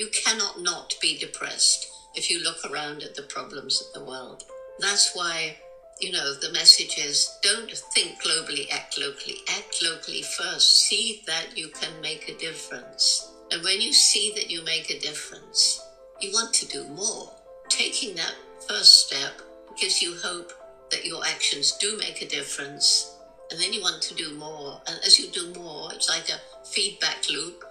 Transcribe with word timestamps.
You 0.00 0.08
cannot 0.24 0.62
not 0.62 0.94
be 1.02 1.18
depressed 1.18 1.86
if 2.14 2.30
you 2.30 2.42
look 2.42 2.64
around 2.64 3.02
at 3.02 3.14
the 3.14 3.24
problems 3.24 3.82
of 3.82 3.92
the 3.92 4.02
world. 4.02 4.44
That's 4.78 5.14
why, 5.14 5.58
you 6.00 6.10
know, 6.10 6.32
the 6.32 6.54
message 6.54 6.96
is 6.96 7.36
don't 7.42 7.70
think 7.92 8.22
globally, 8.22 8.66
act 8.72 8.98
locally. 8.98 9.36
Act 9.50 9.82
locally 9.82 10.22
first. 10.22 10.86
See 10.86 11.22
that 11.26 11.54
you 11.54 11.68
can 11.68 12.00
make 12.00 12.30
a 12.30 12.38
difference. 12.38 13.30
And 13.52 13.62
when 13.62 13.82
you 13.82 13.92
see 13.92 14.32
that 14.36 14.50
you 14.50 14.64
make 14.64 14.88
a 14.88 14.98
difference, 14.98 15.82
you 16.18 16.30
want 16.32 16.54
to 16.54 16.66
do 16.68 16.88
more. 16.88 17.30
Taking 17.68 18.14
that 18.14 18.34
first 18.66 19.06
step 19.06 19.42
gives 19.78 20.00
you 20.00 20.16
hope 20.22 20.50
that 20.90 21.04
your 21.04 21.22
actions 21.26 21.72
do 21.72 21.98
make 21.98 22.22
a 22.22 22.26
difference. 22.26 23.18
And 23.50 23.60
then 23.60 23.74
you 23.74 23.82
want 23.82 24.00
to 24.04 24.14
do 24.14 24.32
more. 24.32 24.80
And 24.86 24.98
as 25.04 25.18
you 25.18 25.30
do 25.30 25.52
more, 25.60 25.92
it's 25.92 26.08
like 26.08 26.30
a 26.30 26.40
feedback 26.66 27.28
loop, 27.28 27.64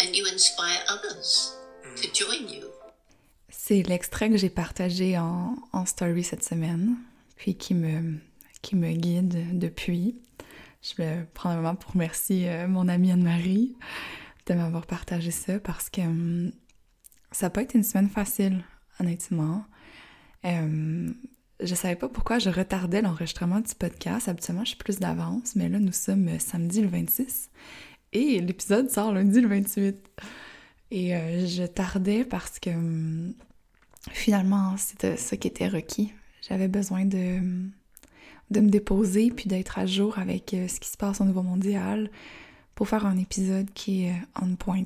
and 0.00 0.16
you 0.16 0.26
inspire 0.26 0.78
others. 0.88 1.58
C'est 3.48 3.82
l'extrait 3.82 4.28
que 4.30 4.36
j'ai 4.36 4.50
partagé 4.50 5.18
en, 5.18 5.86
story 5.86 6.22
cette 6.24 6.44
semaine, 6.44 6.96
puis 7.36 7.56
qui 7.56 7.74
me, 7.74 8.20
guide 8.92 9.58
depuis. 9.58 10.16
Je 10.82 10.94
vais 10.96 11.26
prendre 11.32 11.56
un 11.56 11.62
moment 11.62 11.74
pour 11.74 11.92
remercier 11.92 12.50
euh, 12.50 12.68
mon 12.68 12.88
amie 12.88 13.10
Anne-Marie 13.10 13.74
de 14.46 14.54
m'avoir 14.54 14.86
partagé 14.86 15.30
ça 15.30 15.58
parce 15.58 15.88
que 15.88 16.02
hum, 16.02 16.52
ça 17.32 17.46
n'a 17.46 17.50
pas 17.50 17.62
été 17.62 17.78
une 17.78 17.84
semaine 17.84 18.10
facile, 18.10 18.62
honnêtement. 19.00 19.64
Euh, 20.44 21.10
je 21.60 21.74
savais 21.74 21.96
pas 21.96 22.08
pourquoi 22.08 22.38
je 22.38 22.50
retardais 22.50 23.00
l'enregistrement 23.00 23.60
du 23.60 23.74
podcast. 23.74 24.28
Habituellement, 24.28 24.64
je 24.64 24.70
suis 24.70 24.78
plus 24.78 24.98
d'avance, 24.98 25.56
mais 25.56 25.70
là, 25.70 25.78
nous 25.78 25.92
sommes 25.92 26.38
samedi 26.38 26.82
le 26.82 26.88
26 26.88 27.48
et 28.14 28.40
l'épisode 28.40 28.90
sort 28.90 29.12
lundi 29.12 29.40
le 29.40 29.48
28. 29.48 29.96
Et 30.90 31.14
euh, 31.14 31.46
je 31.46 31.64
tardais 31.64 32.24
parce 32.24 32.58
que 32.58 32.70
hum, 32.70 33.34
finalement, 34.10 34.76
c'était 34.76 35.16
ce 35.16 35.34
qui 35.34 35.48
était 35.48 35.68
requis. 35.68 36.12
J'avais 36.46 36.68
besoin 36.68 37.04
de, 37.04 37.40
de 38.50 38.60
me 38.60 38.68
déposer 38.68 39.30
puis 39.30 39.48
d'être 39.48 39.78
à 39.78 39.86
jour 39.86 40.18
avec 40.18 40.54
euh, 40.54 40.68
ce 40.68 40.80
qui 40.80 40.88
se 40.88 40.96
passe 40.96 41.20
au 41.20 41.24
niveau 41.24 41.42
mondial 41.42 42.10
pour 42.74 42.88
faire 42.88 43.06
un 43.06 43.16
épisode 43.16 43.70
qui 43.72 44.04
est 44.04 44.16
on 44.40 44.56
point. 44.56 44.84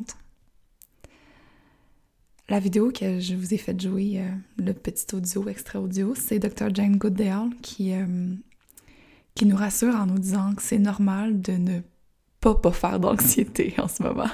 La 2.50 2.60
vidéo 2.60 2.90
que 2.90 3.20
je 3.20 3.34
vous 3.34 3.52
ai 3.52 3.58
fait 3.58 3.78
jouer, 3.78 4.20
euh, 4.20 4.28
le 4.56 4.72
petit 4.72 5.14
audio, 5.14 5.46
extrait 5.48 5.78
audio, 5.78 6.14
c'est 6.14 6.38
Dr. 6.38 6.74
Jane 6.74 6.96
Goodale 6.96 7.50
qui, 7.60 7.92
euh, 7.92 8.34
qui 9.34 9.44
nous 9.44 9.56
rassure 9.56 9.94
en 9.94 10.06
nous 10.06 10.18
disant 10.18 10.54
que 10.54 10.62
c'est 10.62 10.78
normal 10.78 11.42
de 11.42 11.52
ne 11.52 11.80
pas, 12.40 12.54
pas 12.54 12.72
faire 12.72 13.00
d'anxiété 13.00 13.74
en 13.78 13.88
ce 13.88 14.02
moment 14.02 14.30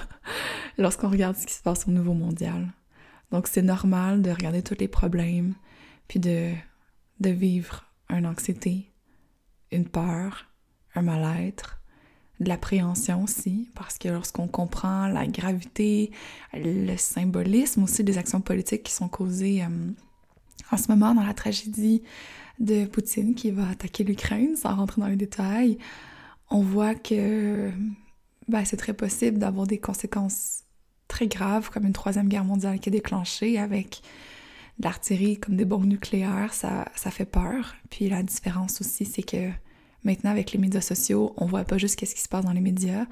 lorsqu'on 0.79 1.09
regarde 1.11 1.37
ce 1.37 1.47
qui 1.47 1.55
se 1.55 1.63
passe 1.63 1.87
au 1.87 1.91
niveau 1.91 2.15
mondial. 2.15 2.73
Donc 3.31 3.49
c'est 3.49 3.63
normal 3.63 4.23
de 4.23 4.31
regarder 4.31 4.63
tous 4.63 4.77
les 4.79 4.89
problèmes, 4.89 5.55
puis 6.09 6.21
de, 6.21 6.53
de 7.21 7.31
vivre 7.31 7.85
une 8.11 8.27
anxiété, 8.27 8.93
une 9.73 9.89
peur, 9.89 10.47
un 10.95 11.03
mal-être, 11.03 11.81
de 12.41 12.49
l'appréhension 12.49 13.23
aussi, 13.23 13.69
parce 13.75 13.99
que 13.99 14.09
lorsqu'on 14.09 14.49
comprend 14.49 15.07
la 15.07 15.27
gravité, 15.27 16.11
le 16.53 16.97
symbolisme 16.97 17.85
aussi 17.85 18.03
des 18.03 18.19
actions 18.19 18.41
politiques 18.41 18.83
qui 18.83 18.93
sont 18.93 19.09
causées 19.09 19.63
euh, 19.63 19.91
en 20.73 20.77
ce 20.77 20.91
moment 20.91 21.15
dans 21.15 21.23
la 21.23 21.35
tragédie 21.35 22.03
de 22.59 22.87
Poutine 22.87 23.35
qui 23.35 23.51
va 23.51 23.69
attaquer 23.69 24.05
l'Ukraine, 24.05 24.57
sans 24.57 24.75
rentrer 24.75 25.01
dans 25.01 25.09
les 25.09 25.17
détails, 25.17 25.79
on 26.55 26.63
voit 26.63 26.95
que 26.95 27.71
ben, 28.49 28.65
c'est 28.65 28.79
très 28.79 28.95
possible 28.95 29.39
d'avoir 29.39 29.67
des 29.67 29.79
conséquences 29.79 30.63
très 31.09 31.27
graves, 31.27 31.69
comme 31.69 31.85
une 31.85 31.93
troisième 31.93 32.29
guerre 32.29 32.45
mondiale 32.45 32.81
qui 32.81 32.89
est 32.89 32.93
déclenchée 32.93 33.59
avec 33.59 34.01
de 34.79 34.85
l'artillerie 34.85 35.39
comme 35.39 35.57
des 35.57 35.67
bombes 35.67 35.85
nucléaires, 35.85 36.55
ça, 36.55 36.87
ça 36.97 37.11
fait 37.11 37.27
peur. 37.27 37.75
Puis 37.91 38.09
la 38.09 38.23
différence 38.23 38.81
aussi, 38.81 39.05
c'est 39.05 39.23
que 39.23 39.51
Maintenant, 40.05 40.31
avec 40.31 40.53
les 40.53 40.59
médias 40.59 40.83
sociaux, 40.83 41.33
on 41.39 41.47
voit 41.47 41.65
pas 41.65 41.79
juste 41.79 41.97
qu'est-ce 41.97 42.15
qui 42.15 42.21
se 42.21 42.29
passe 42.29 42.45
dans 42.45 42.53
les 42.53 42.61
médias, 42.61 43.07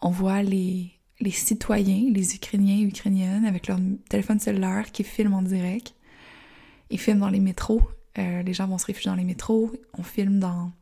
on 0.00 0.08
voit 0.08 0.42
les, 0.42 0.90
les 1.20 1.30
citoyens, 1.30 2.10
les 2.10 2.34
Ukrainiens 2.34 2.78
et 2.78 2.82
Ukrainiennes 2.82 3.44
avec 3.44 3.68
leur 3.68 3.78
téléphone 4.08 4.40
cellulaire 4.40 4.90
qui 4.90 5.04
filment 5.04 5.34
en 5.34 5.42
direct. 5.42 5.94
Ils 6.88 6.98
filment 6.98 7.20
dans 7.20 7.28
les 7.28 7.40
métros. 7.40 7.82
Euh, 8.18 8.42
les 8.42 8.54
gens 8.54 8.66
vont 8.66 8.78
se 8.78 8.86
réfugier 8.86 9.10
dans 9.10 9.16
les 9.16 9.24
métros. 9.24 9.70
On 9.98 10.02
filme 10.02 10.38
dans, 10.38 10.72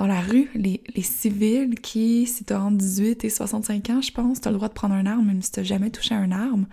dans 0.00 0.06
la 0.06 0.22
rue. 0.22 0.48
Les, 0.54 0.80
civils 1.02 1.78
qui, 1.78 2.26
si 2.26 2.44
tu 2.44 2.54
as 2.54 2.62
entre 2.62 2.78
18 2.78 3.22
et 3.24 3.28
65 3.28 3.90
ans, 3.90 4.00
je 4.00 4.10
pense, 4.10 4.40
tu 4.40 4.48
as 4.48 4.50
le 4.50 4.56
droit 4.56 4.68
de 4.68 4.72
prendre 4.72 4.94
une 4.94 5.06
arme 5.06 5.26
même 5.26 5.42
si 5.42 5.52
tu 5.52 5.62
jamais 5.62 5.90
touché 5.90 6.14
à 6.14 6.24
une 6.24 6.32
arme. 6.32 6.66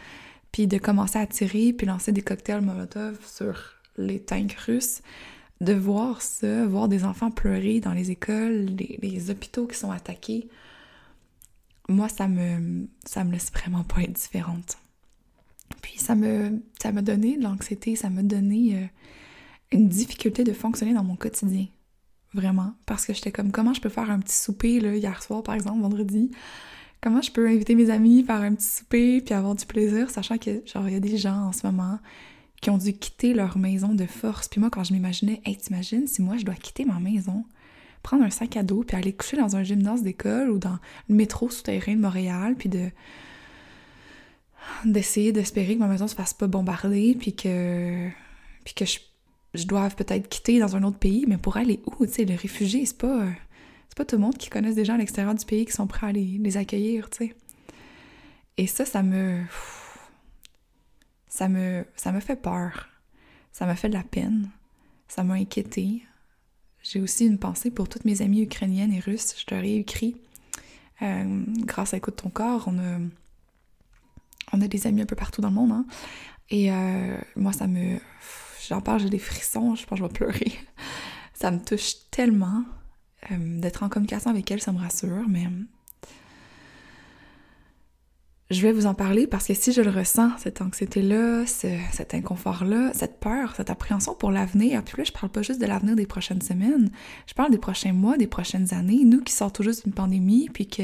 Puis 0.53 0.65
de 0.65 0.77
commencer 0.77 1.19
à 1.19 1.27
tirer, 1.27 1.73
puis 1.73 1.85
lancer 1.85 2.13
des 2.13 2.21
cocktails 2.21 2.61
Molotov 2.61 3.19
sur 3.27 3.73
les 3.97 4.21
tanks 4.21 4.53
russes 4.53 5.01
de 5.59 5.73
voir 5.73 6.21
ça, 6.21 6.65
voir 6.67 6.87
des 6.87 7.03
enfants 7.03 7.29
pleurer 7.29 7.81
dans 7.81 7.91
les 7.91 8.11
écoles, 8.11 8.67
les, 9.01 9.29
hôpitaux 9.29 9.67
qui 9.67 9.75
sont 9.77 9.91
attaqués, 9.91 10.47
moi, 11.89 12.07
ça 12.07 12.29
me, 12.29 12.87
ça 13.03 13.25
me 13.25 13.33
laisse 13.33 13.51
vraiment 13.51 13.83
pas 13.83 14.03
être 14.03 14.13
différente. 14.13 14.77
Puis 15.81 15.97
ça 15.97 16.15
me, 16.15 16.61
ça 16.81 16.93
m'a 16.93 17.01
donné 17.01 17.35
de 17.35 17.43
l'anxiété, 17.43 17.97
ça 17.97 18.09
m'a 18.09 18.23
donné 18.23 18.75
euh, 18.75 18.85
une 19.73 19.89
difficulté 19.89 20.45
de 20.45 20.53
fonctionner 20.53 20.93
dans 20.93 21.03
mon 21.03 21.17
quotidien. 21.17 21.65
Vraiment. 22.37 22.75
Parce 22.85 23.07
que 23.07 23.15
j'étais 23.15 23.31
comme, 23.31 23.51
comment 23.51 23.73
je 23.73 23.81
peux 23.81 23.89
faire 23.89 24.11
un 24.11 24.19
petit 24.19 24.35
souper, 24.35 24.79
là, 24.79 24.95
hier 24.95 25.23
soir, 25.23 25.41
par 25.41 25.55
exemple, 25.55 25.81
vendredi? 25.81 26.29
Comment 27.01 27.19
je 27.19 27.31
peux 27.31 27.47
inviter 27.47 27.73
mes 27.73 27.89
amis, 27.89 28.23
faire 28.23 28.41
un 28.41 28.53
petit 28.53 28.67
souper, 28.67 29.21
puis 29.21 29.33
avoir 29.33 29.55
du 29.55 29.65
plaisir, 29.65 30.11
sachant 30.11 30.37
que, 30.37 30.61
genre, 30.67 30.87
il 30.87 30.93
y 30.93 30.97
a 30.97 30.99
des 30.99 31.17
gens 31.17 31.47
en 31.47 31.51
ce 31.51 31.65
moment 31.65 31.97
qui 32.61 32.69
ont 32.69 32.77
dû 32.77 32.93
quitter 32.93 33.33
leur 33.33 33.57
maison 33.57 33.95
de 33.95 34.05
force. 34.05 34.47
Puis 34.47 34.61
moi, 34.61 34.69
quand 34.69 34.83
je 34.83 34.93
m'imaginais, 34.93 35.41
hey, 35.45 35.57
t'imagines 35.57 36.05
si 36.05 36.21
moi 36.21 36.37
je 36.37 36.45
dois 36.45 36.53
quitter 36.53 36.85
ma 36.85 36.99
maison, 36.99 37.43
prendre 38.03 38.23
un 38.23 38.29
sac 38.29 38.55
à 38.55 38.61
dos, 38.61 38.83
puis 38.83 38.95
aller 38.95 39.13
coucher 39.13 39.37
dans 39.37 39.55
un 39.55 39.63
gymnase 39.63 40.03
d'école 40.03 40.51
ou 40.51 40.59
dans 40.59 40.77
le 41.09 41.15
métro 41.15 41.49
souterrain 41.49 41.95
de 41.95 42.01
Montréal, 42.01 42.55
puis 42.55 42.69
de 42.69 42.91
d'essayer 44.85 45.31
d'espérer 45.31 45.75
que 45.75 45.79
ma 45.79 45.87
maison 45.87 46.07
se 46.07 46.15
fasse 46.15 46.35
pas 46.35 46.45
bombarder, 46.45 47.15
puis 47.19 47.33
que 47.33 48.09
puis 48.63 48.75
que 48.75 48.85
je, 48.85 48.99
je 49.57 49.67
doive 49.67 49.95
peut-être 49.95 50.29
quitter 50.29 50.59
dans 50.59 50.75
un 50.75 50.83
autre 50.83 50.97
pays, 50.97 51.25
mais 51.27 51.37
pour 51.37 51.57
aller 51.57 51.81
où, 51.85 52.05
tu 52.05 52.13
sais, 52.13 52.25
le 52.25 52.35
réfugié, 52.35 52.85
c'est 52.85 52.97
pas 52.97 53.25
c'est 53.89 53.97
pas 53.97 54.05
tout 54.05 54.15
le 54.15 54.21
monde 54.21 54.37
qui 54.37 54.49
connaisse 54.49 54.75
des 54.75 54.85
gens 54.85 54.93
à 54.93 54.97
l'extérieur 54.97 55.33
du 55.33 55.45
pays 55.45 55.65
qui 55.65 55.71
sont 55.71 55.87
prêts 55.87 56.07
à 56.07 56.11
les, 56.11 56.57
accueillir, 56.57 57.09
tu 57.09 57.17
sais. 57.17 57.35
Et 58.57 58.67
ça, 58.67 58.85
ça 58.85 59.03
me 59.03 59.43
ça 61.27 61.49
me, 61.49 61.85
ça 61.95 62.11
me 62.11 62.19
fait 62.19 62.35
peur. 62.35 62.87
Ça 63.51 63.65
m'a 63.65 63.75
fait 63.75 63.89
de 63.89 63.93
la 63.93 64.03
peine. 64.03 64.49
Ça 65.07 65.23
m'a 65.23 65.35
inquiété. 65.35 66.03
J'ai 66.83 67.01
aussi 67.01 67.25
une 67.25 67.37
pensée 67.37 67.71
pour 67.71 67.89
toutes 67.89 68.05
mes 68.05 68.21
amies 68.21 68.41
ukrainiennes 68.41 68.93
et 68.93 68.99
russes. 68.99 69.35
Je 69.37 69.53
leur 69.53 69.63
ai 69.63 69.75
écrit. 69.77 70.17
Euh, 71.01 71.43
grâce 71.59 71.93
à 71.93 71.97
Écoute 71.97 72.15
ton 72.15 72.29
corps, 72.29 72.63
on 72.67 72.79
a, 72.79 72.99
on 74.53 74.61
a 74.61 74.67
des 74.67 74.87
amis 74.87 75.01
un 75.01 75.05
peu 75.05 75.15
partout 75.15 75.41
dans 75.41 75.49
le 75.49 75.55
monde. 75.55 75.71
Hein? 75.71 75.85
Et 76.49 76.71
euh, 76.71 77.17
moi, 77.35 77.53
ça 77.53 77.67
me. 77.67 77.99
J'en 78.67 78.81
parle, 78.81 78.99
j'ai 78.99 79.09
des 79.09 79.19
frissons, 79.19 79.75
je 79.75 79.85
pense 79.85 79.99
que 79.99 80.03
je 80.03 80.03
vais 80.03 80.13
pleurer. 80.13 80.53
ça 81.33 81.51
me 81.51 81.59
touche 81.59 82.09
tellement. 82.11 82.63
Euh, 83.31 83.59
d'être 83.59 83.83
en 83.83 83.89
communication 83.89 84.29
avec 84.29 84.49
elles, 84.51 84.61
ça 84.61 84.71
me 84.71 84.79
rassure, 84.79 85.25
mais 85.27 85.47
je 88.49 88.61
vais 88.61 88.71
vous 88.71 88.85
en 88.85 88.93
parler 88.93 89.27
parce 89.27 89.47
que 89.47 89.53
si 89.53 89.73
je 89.73 89.81
le 89.81 89.89
ressens, 89.89 90.29
cette 90.37 90.61
anxiété-là, 90.61 91.45
cet 91.45 92.13
inconfort-là, 92.13 92.91
cette 92.93 93.19
peur, 93.19 93.55
cette 93.57 93.69
appréhension 93.69 94.13
pour 94.15 94.31
l'avenir, 94.31 94.83
puis 94.83 94.95
là, 94.97 95.03
je 95.03 95.11
parle 95.11 95.29
pas 95.29 95.41
juste 95.41 95.59
de 95.59 95.65
l'avenir 95.65 95.97
des 95.97 96.05
prochaines 96.05 96.41
semaines, 96.41 96.89
je 97.27 97.33
parle 97.33 97.51
des 97.51 97.57
prochains 97.57 97.91
mois, 97.91 98.15
des 98.15 98.27
prochaines 98.27 98.73
années, 98.73 99.03
nous 99.03 99.21
qui 99.21 99.33
sortons 99.33 99.57
tout 99.57 99.63
juste 99.63 99.83
d'une 99.83 99.93
pandémie, 99.93 100.49
puis 100.53 100.67
que 100.67 100.83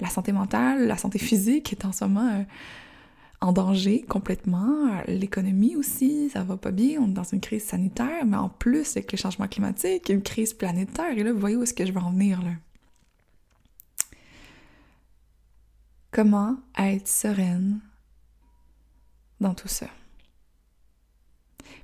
la 0.00 0.08
santé 0.08 0.32
mentale, 0.32 0.86
la 0.86 0.98
santé 0.98 1.18
physique 1.18 1.72
est 1.72 1.86
en 1.86 1.92
ce 1.92 2.04
moment 2.04 2.28
euh, 2.28 2.42
en 3.40 3.52
danger 3.52 4.02
complètement, 4.02 5.00
l'économie 5.06 5.76
aussi, 5.76 6.28
ça 6.30 6.42
va 6.42 6.56
pas 6.56 6.72
bien, 6.72 7.00
on 7.00 7.08
est 7.08 7.12
dans 7.12 7.22
une 7.22 7.40
crise 7.40 7.64
sanitaire, 7.64 8.26
mais 8.26 8.36
en 8.36 8.48
plus, 8.48 8.96
avec 8.96 9.12
les 9.12 9.18
changements 9.18 9.46
climatiques, 9.46 10.08
une 10.08 10.22
crise 10.22 10.54
planétaire, 10.54 11.16
et 11.16 11.22
là, 11.22 11.32
vous 11.32 11.38
voyez 11.38 11.56
où 11.56 11.62
est-ce 11.62 11.74
que 11.74 11.86
je 11.86 11.92
vais 11.92 12.00
en 12.00 12.10
venir, 12.10 12.42
là. 12.42 12.50
Comment 16.10 16.56
être 16.76 17.06
sereine 17.06 17.80
dans 19.40 19.54
tout 19.54 19.68
ça? 19.68 19.86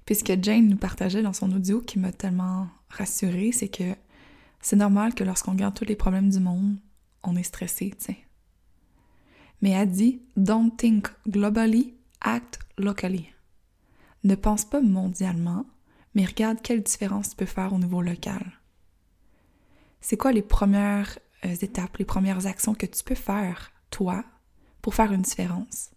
Puisque 0.06 0.42
Jane 0.42 0.68
nous 0.68 0.76
partageait 0.76 1.22
dans 1.22 1.32
son 1.32 1.52
audio 1.52 1.80
qui 1.80 1.98
m'a 1.98 2.10
tellement 2.10 2.66
rassurée, 2.88 3.52
c'est 3.52 3.68
que 3.68 3.94
c'est 4.60 4.76
normal 4.76 5.14
que 5.14 5.22
lorsqu'on 5.22 5.52
regarde 5.52 5.74
tous 5.74 5.84
les 5.84 5.94
problèmes 5.94 6.30
du 6.30 6.40
monde, 6.40 6.76
on 7.22 7.36
est 7.36 7.44
stressé, 7.44 7.90
tu 7.90 8.06
sais. 8.06 8.23
Mais 9.64 9.70
elle 9.70 9.90
dit 9.90 10.20
Don't 10.36 10.76
think 10.76 11.08
globally, 11.26 11.94
act 12.20 12.58
locally. 12.76 13.32
Ne 14.22 14.34
pense 14.34 14.66
pas 14.66 14.82
mondialement, 14.82 15.64
mais 16.14 16.26
regarde 16.26 16.60
quelle 16.60 16.82
différence 16.82 17.30
tu 17.30 17.36
peux 17.36 17.46
faire 17.46 17.72
au 17.72 17.78
niveau 17.78 18.02
local. 18.02 18.44
C'est 20.02 20.18
quoi 20.18 20.32
les 20.32 20.42
premières 20.42 21.18
euh, 21.46 21.54
étapes, 21.62 21.96
les 21.96 22.04
premières 22.04 22.46
actions 22.46 22.74
que 22.74 22.84
tu 22.84 23.02
peux 23.02 23.14
faire 23.14 23.72
toi 23.88 24.22
pour 24.82 24.94
faire 24.94 25.12
une 25.12 25.22
différence? 25.22 25.90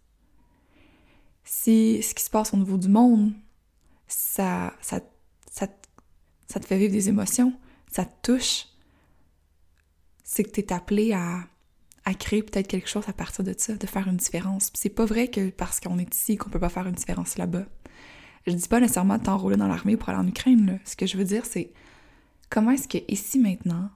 si 1.44 2.02
ce 2.04 2.14
qui 2.14 2.24
se 2.24 2.30
passe 2.30 2.54
au 2.54 2.58
niveau 2.58 2.78
du 2.78 2.88
monde, 2.88 3.34
ça, 4.08 4.74
ça, 4.80 5.02
ça, 5.52 5.68
ça 6.48 6.60
te 6.62 6.66
fait 6.66 6.78
vivre 6.78 6.94
des 6.94 7.10
émotions, 7.10 7.54
ça 7.92 8.06
te 8.06 8.32
touche, 8.32 8.66
c'est 10.24 10.46
que 10.46 10.52
tu 10.52 10.62
es 10.62 10.72
appelé 10.72 11.12
à, 11.12 11.48
à 12.08 12.14
créer 12.14 12.42
peut-être 12.42 12.68
quelque 12.68 12.88
chose 12.88 13.04
à 13.10 13.14
partir 13.14 13.44
de 13.44 13.54
ça, 13.58 13.76
de 13.76 13.86
faire 13.86 14.08
une 14.08 14.16
différence. 14.16 14.72
c'est 14.74 14.88
pas 14.88 15.04
vrai 15.04 15.28
que 15.28 15.50
parce 15.50 15.82
qu'on 15.82 16.00
est 16.00 16.16
ici 16.16 16.38
qu'on 16.38 16.50
peut 16.50 16.58
pas 16.58 16.70
faire 16.70 16.88
une 16.88 16.96
différence 16.96 17.38
là-bas. 17.38 17.66
Je 18.48 18.54
dis 18.54 18.68
pas 18.70 18.80
nécessairement 18.80 19.18
de 19.18 19.24
t'enrôler 19.24 19.58
dans 19.58 19.68
l'armée 19.68 19.98
pour 19.98 20.08
aller 20.08 20.18
en 20.18 20.26
Ukraine. 20.26 20.80
Ce 20.86 20.96
que 20.96 21.06
je 21.06 21.18
veux 21.18 21.26
dire, 21.26 21.46
c'est 21.46 21.74
comment 22.50 22.72
est-ce 22.72 22.88
que 22.88 23.00
ici 23.10 23.40
maintenant, 23.40 23.90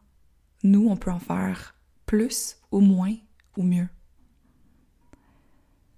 nous, 0.64 0.90
on 0.90 0.98
peut 0.98 1.10
en 1.10 1.22
faire 1.22 1.74
plus 2.06 2.58
ou 2.70 2.82
moins 2.82 3.16
ou 3.56 3.64
mieux? 3.64 3.88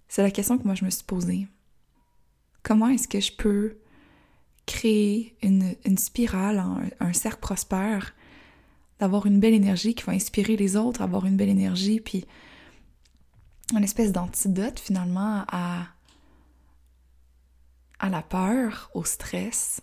C'est 0.08 0.22
la 0.22 0.30
question 0.30 0.60
que 0.60 0.66
moi 0.66 0.76
je 0.76 0.86
me 0.86 0.92
suis 0.92 1.04
posée. 1.04 1.48
Comment 2.62 2.90
est-ce 2.90 3.08
que 3.08 3.22
je 3.22 3.32
peux 3.32 3.80
créer 4.68 5.36
une, 5.42 5.98
spirale, 5.98 6.60
un, 6.60 6.84
un, 7.00 7.12
cercle 7.14 7.40
prospère, 7.40 8.14
d'avoir 9.04 9.26
une 9.26 9.42
belle 9.42 9.54
énergie 9.54 9.96
qui 9.96 10.06
va 10.06 10.14
inspirer 10.14 10.56
les 10.56 10.78
autres, 10.78 11.02
avoir 11.02 11.26
une 11.26 11.36
belle 11.36 11.50
énergie, 11.50 12.00
puis 12.00 12.26
une 13.74 13.84
espèce 13.84 14.14
d'antidote 14.14 14.80
finalement 14.80 15.44
à, 15.50 15.88
à 18.00 18.08
la 18.08 18.22
peur, 18.22 18.90
au 18.94 19.04
stress. 19.04 19.82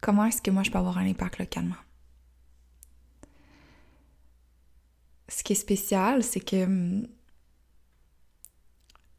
Comment 0.00 0.24
est-ce 0.24 0.40
que 0.40 0.50
moi 0.50 0.62
je 0.62 0.70
peux 0.70 0.78
avoir 0.78 0.96
un 0.96 1.06
impact 1.06 1.38
localement? 1.40 1.76
Ce 5.28 5.42
qui 5.44 5.52
est 5.52 5.56
spécial, 5.56 6.24
c'est 6.24 6.40
que 6.40 6.64
hum, 6.64 7.06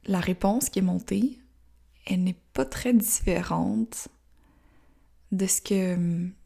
la 0.06 0.20
réponse 0.20 0.70
qui 0.70 0.80
est 0.80 0.82
montée, 0.82 1.40
elle 2.08 2.24
n'est 2.24 2.42
pas 2.54 2.66
très 2.66 2.94
différente 2.94 4.08
de 5.32 5.46
ce 5.46 5.62
que, 5.62 5.96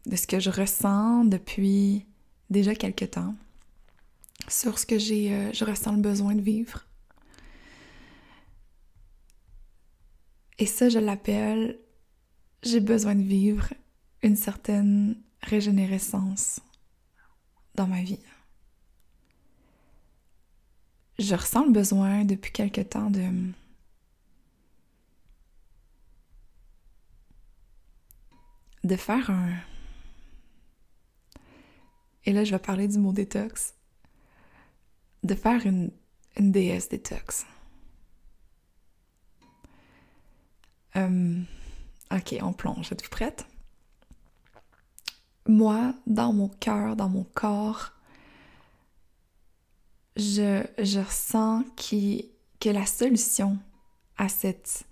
de 0.09 0.15
ce 0.17 0.27
que 0.27 0.41
je 0.41 0.49
ressens 0.49 1.23
depuis 1.23 2.07
déjà 2.51 2.75
quelques 2.75 3.09
temps 3.09 3.35
sur 4.47 4.77
ce 4.77 4.85
que 4.85 4.99
j'ai, 4.99 5.33
euh, 5.33 5.53
je 5.53 5.65
ressens 5.65 5.93
le 5.93 6.01
besoin 6.01 6.35
de 6.35 6.41
vivre. 6.41 6.85
Et 10.59 10.65
ça, 10.65 10.89
je 10.89 10.99
l'appelle 10.99 11.79
j'ai 12.63 12.79
besoin 12.79 13.15
de 13.15 13.23
vivre 13.23 13.73
une 14.21 14.35
certaine 14.35 15.15
régénérescence 15.41 16.59
dans 17.73 17.87
ma 17.87 18.03
vie. 18.03 18.19
Je 21.17 21.33
ressens 21.33 21.65
le 21.65 21.71
besoin 21.71 22.25
depuis 22.25 22.51
quelque 22.51 22.81
temps 22.81 23.09
de 23.09 23.51
de 28.83 28.95
faire 28.95 29.29
un... 29.29 29.53
Et 32.25 32.33
là, 32.33 32.43
je 32.43 32.51
vais 32.51 32.59
parler 32.59 32.87
du 32.87 32.97
mot 32.97 33.13
détox. 33.13 33.73
De 35.23 35.35
faire 35.35 35.65
une, 35.65 35.91
une 36.37 36.51
déesse 36.51 36.89
détox. 36.89 37.45
Euh, 40.95 41.41
ok, 42.11 42.35
on 42.41 42.53
plonge. 42.53 42.91
Êtes-vous 42.91 43.09
prête? 43.09 43.45
Moi, 45.47 45.93
dans 46.05 46.33
mon 46.33 46.49
cœur, 46.49 46.95
dans 46.95 47.09
mon 47.09 47.23
corps, 47.23 47.91
je, 50.15 50.63
je 50.77 50.99
ressens 50.99 51.63
que 51.75 52.69
la 52.69 52.85
solution 52.85 53.57
à 54.17 54.29
cette 54.29 54.85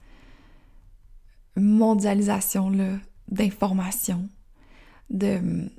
mondialisation-là 1.56 2.98
d'informations, 3.28 4.28
de, 5.10 5.70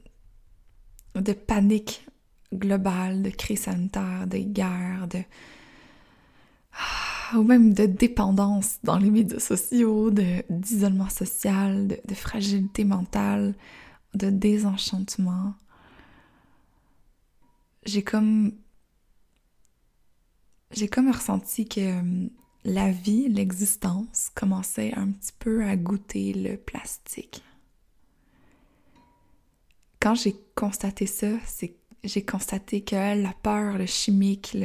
de 1.20 1.32
panique 1.32 2.06
globale, 2.52 3.22
de 3.22 3.30
crise 3.30 3.62
sanitaire, 3.62 4.26
de 4.26 4.38
guerre, 4.38 5.06
de 5.08 5.22
ah, 6.72 7.38
ou 7.38 7.42
même 7.42 7.72
de 7.72 7.86
dépendance 7.86 8.78
dans 8.82 8.98
les 8.98 9.10
médias 9.10 9.38
sociaux, 9.38 10.10
d'isolement 10.10 11.08
social, 11.08 11.88
de, 11.88 11.98
de, 12.06 12.14
fragilité 12.14 12.84
mentale, 12.84 13.54
de 14.14 14.30
désenchantement. 14.30 15.54
J'ai 17.84 18.02
comme 18.02 18.52
j'ai 20.72 20.88
comme 20.88 21.10
ressenti 21.10 21.66
que 21.68 22.28
la 22.64 22.92
vie, 22.92 23.28
l'existence 23.28 24.30
commençait 24.34 24.92
un 24.94 25.10
petit 25.10 25.32
peu 25.38 25.64
à 25.64 25.76
goûter 25.76 26.32
le 26.32 26.56
plastique. 26.56 27.42
Quand 30.00 30.14
j'ai 30.14 30.34
constaté 30.54 31.06
ça, 31.06 31.28
c'est 31.46 31.76
j'ai 32.02 32.24
constaté 32.24 32.82
que 32.82 32.96
la 32.96 33.34
peur, 33.42 33.76
le 33.76 33.84
chimique, 33.84 34.56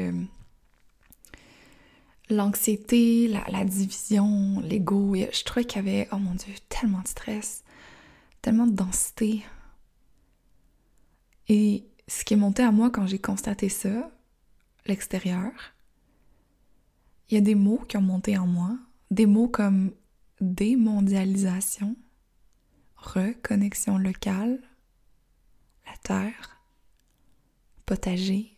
l'anxiété, 2.29 3.27
la, 3.27 3.43
la, 3.49 3.65
division, 3.65 4.61
l'ego, 4.61 5.15
je 5.15 5.43
trouvais 5.43 5.65
qu'il 5.65 5.85
y 5.85 5.89
avait, 5.89 6.07
oh 6.11 6.17
mon 6.17 6.33
dieu, 6.33 6.53
tellement 6.69 7.01
de 7.01 7.07
stress, 7.07 7.63
tellement 8.41 8.67
de 8.67 8.75
densité. 8.75 9.43
Et 11.47 11.85
ce 12.07 12.23
qui 12.23 12.33
est 12.33 12.37
monté 12.37 12.63
à 12.63 12.71
moi 12.71 12.89
quand 12.89 13.05
j'ai 13.05 13.19
constaté 13.19 13.69
ça, 13.69 14.09
l'extérieur, 14.85 15.51
il 17.29 17.35
y 17.35 17.37
a 17.37 17.41
des 17.41 17.55
mots 17.55 17.83
qui 17.87 17.97
ont 17.97 18.01
monté 18.01 18.37
en 18.37 18.47
moi, 18.47 18.77
des 19.11 19.25
mots 19.25 19.47
comme 19.47 19.91
démondialisation, 20.41 21.95
reconnexion 22.95 23.97
locale, 23.97 24.59
la 25.85 25.97
terre, 25.97 26.61
potager, 27.85 28.57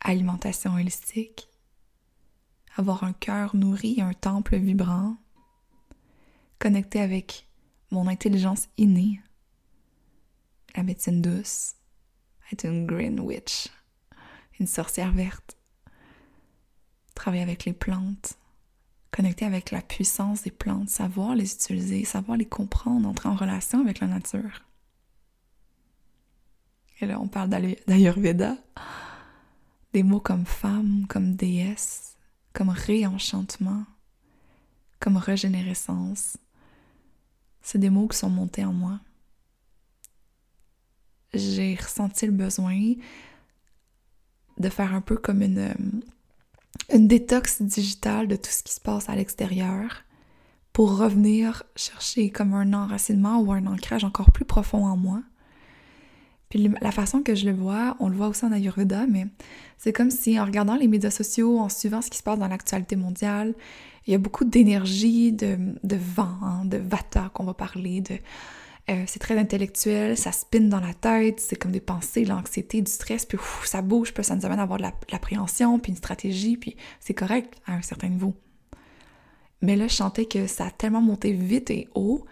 alimentation 0.00 0.74
holistique, 0.74 1.48
avoir 2.76 3.04
un 3.04 3.12
cœur 3.12 3.54
nourri, 3.56 4.00
un 4.00 4.12
temple 4.12 4.56
vibrant, 4.56 5.16
connecter 6.58 7.00
avec 7.00 7.48
mon 7.90 8.06
intelligence 8.08 8.68
innée, 8.76 9.20
la 10.76 10.82
médecine 10.82 11.22
douce, 11.22 11.74
être 12.52 12.64
une 12.66 12.86
green 12.86 13.20
witch, 13.20 13.68
une 14.58 14.66
sorcière 14.66 15.12
verte, 15.12 15.56
travailler 17.14 17.42
avec 17.42 17.64
les 17.64 17.72
plantes, 17.72 18.38
connecter 19.10 19.44
avec 19.44 19.70
la 19.70 19.80
puissance 19.80 20.42
des 20.42 20.50
plantes, 20.50 20.88
savoir 20.88 21.36
les 21.36 21.54
utiliser, 21.54 22.04
savoir 22.04 22.36
les 22.36 22.48
comprendre, 22.48 23.08
entrer 23.08 23.28
en 23.28 23.36
relation 23.36 23.80
avec 23.80 24.00
la 24.00 24.08
nature. 24.08 24.63
Et 27.00 27.06
là, 27.06 27.20
on 27.20 27.28
parle 27.28 27.50
d'Ayurveda, 27.50 28.56
des 29.92 30.02
mots 30.02 30.20
comme 30.20 30.46
femme, 30.46 31.06
comme 31.08 31.34
déesse, 31.34 32.16
comme 32.52 32.70
réenchantement, 32.70 33.84
comme 35.00 35.16
régénérescence. 35.16 36.36
C'est 37.62 37.78
des 37.78 37.90
mots 37.90 38.08
qui 38.08 38.18
sont 38.18 38.30
montés 38.30 38.64
en 38.64 38.72
moi. 38.72 39.00
J'ai 41.32 41.74
ressenti 41.74 42.26
le 42.26 42.32
besoin 42.32 42.94
de 44.58 44.68
faire 44.68 44.94
un 44.94 45.00
peu 45.00 45.16
comme 45.16 45.42
une, 45.42 45.74
une 46.92 47.08
détox 47.08 47.60
digitale 47.62 48.28
de 48.28 48.36
tout 48.36 48.50
ce 48.50 48.62
qui 48.62 48.72
se 48.72 48.80
passe 48.80 49.08
à 49.08 49.16
l'extérieur 49.16 50.04
pour 50.72 50.96
revenir 50.96 51.64
chercher 51.76 52.30
comme 52.30 52.54
un 52.54 52.72
enracinement 52.72 53.40
ou 53.40 53.52
un 53.52 53.66
ancrage 53.66 54.04
encore 54.04 54.32
plus 54.32 54.44
profond 54.44 54.86
en 54.86 54.96
moi. 54.96 55.22
Puis 56.54 56.70
la 56.80 56.92
façon 56.92 57.24
que 57.24 57.34
je 57.34 57.46
le 57.46 57.52
vois, 57.52 57.96
on 57.98 58.08
le 58.08 58.14
voit 58.14 58.28
aussi 58.28 58.44
en 58.44 58.52
Ayurveda, 58.52 59.08
mais 59.08 59.26
c'est 59.76 59.92
comme 59.92 60.12
si 60.12 60.38
en 60.38 60.44
regardant 60.44 60.76
les 60.76 60.86
médias 60.86 61.10
sociaux, 61.10 61.58
en 61.58 61.68
suivant 61.68 62.00
ce 62.00 62.10
qui 62.10 62.18
se 62.18 62.22
passe 62.22 62.38
dans 62.38 62.46
l'actualité 62.46 62.94
mondiale, 62.94 63.54
il 64.06 64.12
y 64.12 64.14
a 64.14 64.18
beaucoup 64.18 64.44
d'énergie, 64.44 65.32
de, 65.32 65.58
de 65.82 65.96
vent, 65.96 66.36
hein, 66.42 66.64
de 66.64 66.76
vata 66.76 67.28
qu'on 67.34 67.42
va 67.42 67.54
parler, 67.54 68.02
de 68.02 68.14
euh, 68.88 69.02
c'est 69.08 69.18
très 69.18 69.36
intellectuel, 69.36 70.16
ça 70.16 70.30
spin 70.30 70.60
dans 70.60 70.78
la 70.78 70.94
tête, 70.94 71.40
c'est 71.40 71.56
comme 71.56 71.72
des 71.72 71.80
pensées, 71.80 72.24
l'anxiété, 72.24 72.82
du 72.82 72.92
stress, 72.92 73.26
puis 73.26 73.36
ça 73.64 73.82
bouge, 73.82 74.14
puis 74.14 74.22
ça 74.22 74.36
nous 74.36 74.46
amène 74.46 74.60
à 74.60 74.62
avoir 74.62 74.78
de 74.78 74.84
l'appréhension, 75.10 75.80
puis 75.80 75.90
une 75.90 75.98
stratégie, 75.98 76.56
puis 76.56 76.76
c'est 77.00 77.14
correct 77.14 77.52
à 77.66 77.72
un 77.72 77.82
certain 77.82 78.10
niveau. 78.10 78.32
Mais 79.60 79.74
là, 79.74 79.88
je 79.88 79.94
sentais 79.96 80.26
que 80.26 80.46
ça 80.46 80.66
a 80.66 80.70
tellement 80.70 81.02
monté 81.02 81.32
vite 81.32 81.70
et 81.70 81.88
haut 81.96 82.24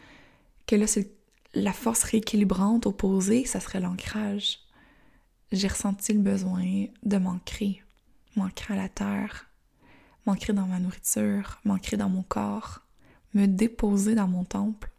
que 0.69 0.76
là, 0.76 0.87
c'est 0.87 1.11
la 1.55 1.73
force 1.73 2.03
rééquilibrante 2.03 2.87
opposée, 2.87 3.45
ça 3.45 3.61
serait 3.61 3.81
l'ancrage. 3.81 4.61
J'ai 5.51 5.69
ressenti 5.69 6.13
le 6.13 6.21
besoin 6.21 6.87
de 7.03 7.17
m'ancrer, 7.19 7.83
m'ancrer 8.37 8.75
à 8.75 8.77
la 8.77 8.89
terre, 8.89 9.51
m'ancrer 10.27 10.53
dans 10.53 10.67
ma 10.67 10.79
nourriture, 10.79 11.61
m'ancrer 11.65 11.97
dans 11.97 12.09
mon 12.09 12.23
corps, 12.23 12.81
me 13.35 13.47
déposer 13.47 14.15
dans 14.15 14.29
mon 14.29 14.45
temple 14.45 14.91